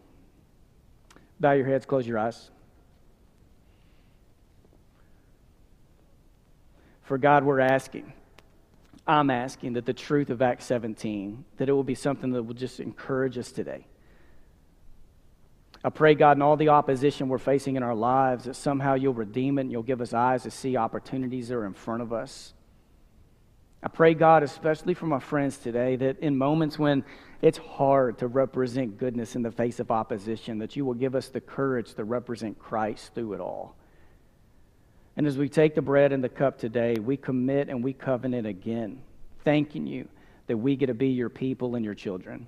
Bow 1.39 1.53
your 1.53 1.65
heads, 1.65 1.87
close 1.87 2.05
your 2.05 2.19
eyes. 2.19 2.51
For 7.09 7.17
God, 7.17 7.43
we're 7.43 7.59
asking, 7.59 8.13
I'm 9.07 9.31
asking 9.31 9.73
that 9.73 9.87
the 9.87 9.95
truth 9.95 10.29
of 10.29 10.43
Acts 10.43 10.65
17, 10.65 11.43
that 11.57 11.67
it 11.67 11.71
will 11.71 11.83
be 11.83 11.95
something 11.95 12.33
that 12.33 12.43
will 12.43 12.53
just 12.53 12.79
encourage 12.79 13.35
us 13.39 13.51
today. 13.51 13.87
I 15.83 15.89
pray, 15.89 16.13
God, 16.13 16.37
in 16.37 16.43
all 16.43 16.55
the 16.55 16.69
opposition 16.69 17.27
we're 17.27 17.39
facing 17.39 17.77
in 17.77 17.81
our 17.81 17.95
lives, 17.95 18.43
that 18.43 18.55
somehow 18.55 18.93
you'll 18.93 19.15
redeem 19.15 19.57
it 19.57 19.61
and 19.61 19.71
you'll 19.71 19.81
give 19.81 20.01
us 20.01 20.13
eyes 20.13 20.43
to 20.43 20.51
see 20.51 20.77
opportunities 20.77 21.47
that 21.47 21.55
are 21.55 21.65
in 21.65 21.73
front 21.73 22.03
of 22.03 22.13
us. 22.13 22.53
I 23.81 23.87
pray, 23.87 24.13
God, 24.13 24.43
especially 24.43 24.93
for 24.93 25.07
my 25.07 25.19
friends 25.19 25.57
today, 25.57 25.95
that 25.95 26.19
in 26.19 26.37
moments 26.37 26.77
when 26.77 27.03
it's 27.41 27.57
hard 27.57 28.19
to 28.19 28.27
represent 28.27 28.99
goodness 28.99 29.35
in 29.35 29.41
the 29.41 29.49
face 29.49 29.79
of 29.79 29.89
opposition, 29.89 30.59
that 30.59 30.75
you 30.75 30.85
will 30.85 30.93
give 30.93 31.15
us 31.15 31.29
the 31.29 31.41
courage 31.41 31.95
to 31.95 32.03
represent 32.03 32.59
Christ 32.59 33.15
through 33.15 33.33
it 33.33 33.41
all. 33.41 33.78
And 35.19 35.27
as 35.27 35.37
we 35.37 35.49
take 35.49 35.75
the 35.75 35.81
bread 35.81 36.13
and 36.13 36.23
the 36.23 36.29
cup 36.29 36.57
today, 36.57 36.95
we 36.97 37.17
commit 37.17 37.67
and 37.67 37.83
we 37.83 37.91
covenant 37.91 38.47
again, 38.47 39.01
thanking 39.43 39.85
you 39.85 40.07
that 40.47 40.55
we 40.55 40.77
get 40.77 40.85
to 40.85 40.93
be 40.93 41.09
your 41.09 41.27
people 41.27 41.75
and 41.75 41.83
your 41.83 41.93
children. 41.93 42.47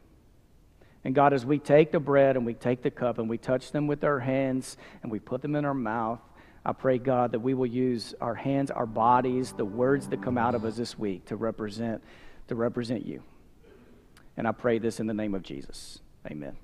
And 1.03 1.13
God, 1.13 1.33
as 1.33 1.45
we 1.45 1.59
take 1.59 1.91
the 1.91 1.99
bread 1.99 2.37
and 2.37 2.45
we 2.45 2.53
take 2.53 2.81
the 2.81 2.89
cup 2.89 3.17
and 3.17 3.29
we 3.29 3.37
touch 3.37 3.73
them 3.73 3.87
with 3.87 4.05
our 4.05 4.21
hands 4.21 4.77
and 5.03 5.11
we 5.11 5.19
put 5.19 5.41
them 5.41 5.57
in 5.57 5.65
our 5.65 5.73
mouth, 5.73 6.21
I 6.65 6.71
pray, 6.71 6.97
God, 6.97 7.33
that 7.33 7.41
we 7.41 7.53
will 7.53 7.65
use 7.65 8.15
our 8.21 8.35
hands, 8.35 8.71
our 8.71 8.85
bodies, 8.85 9.51
the 9.51 9.65
words 9.65 10.07
that 10.07 10.21
come 10.21 10.37
out 10.37 10.55
of 10.55 10.63
us 10.63 10.77
this 10.77 10.97
week 10.97 11.25
to 11.25 11.35
represent, 11.35 12.01
to 12.47 12.55
represent 12.55 13.05
you. 13.05 13.21
And 14.37 14.47
I 14.47 14.53
pray 14.53 14.79
this 14.79 15.01
in 15.01 15.07
the 15.07 15.13
name 15.13 15.35
of 15.35 15.43
Jesus. 15.43 15.99
Amen. 16.25 16.55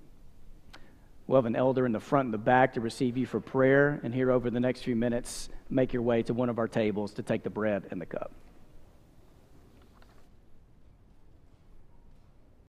We'll 1.28 1.38
have 1.38 1.46
an 1.46 1.58
elder 1.58 1.86
in 1.86 1.92
the 1.92 2.00
front 2.00 2.28
and 2.28 2.34
the 2.34 2.38
back 2.38 2.74
to 2.76 2.82
receive 2.82 3.18
you 3.18 3.26
for 3.26 3.42
prayer. 3.42 4.00
And 4.02 4.14
here 4.14 4.32
over 4.32 4.50
the 4.50 4.62
next 4.62 4.82
few 4.84 4.96
minutes, 4.96 5.50
make 5.70 5.92
your 5.92 6.02
way 6.02 6.24
to 6.24 6.34
one 6.34 6.50
of 6.50 6.58
our 6.58 6.70
tables 6.70 7.14
to 7.16 7.24
take 7.24 7.44
the 7.44 7.50
bread 7.50 7.88
and 7.92 8.00
the 8.00 8.06
cup. 8.06 8.32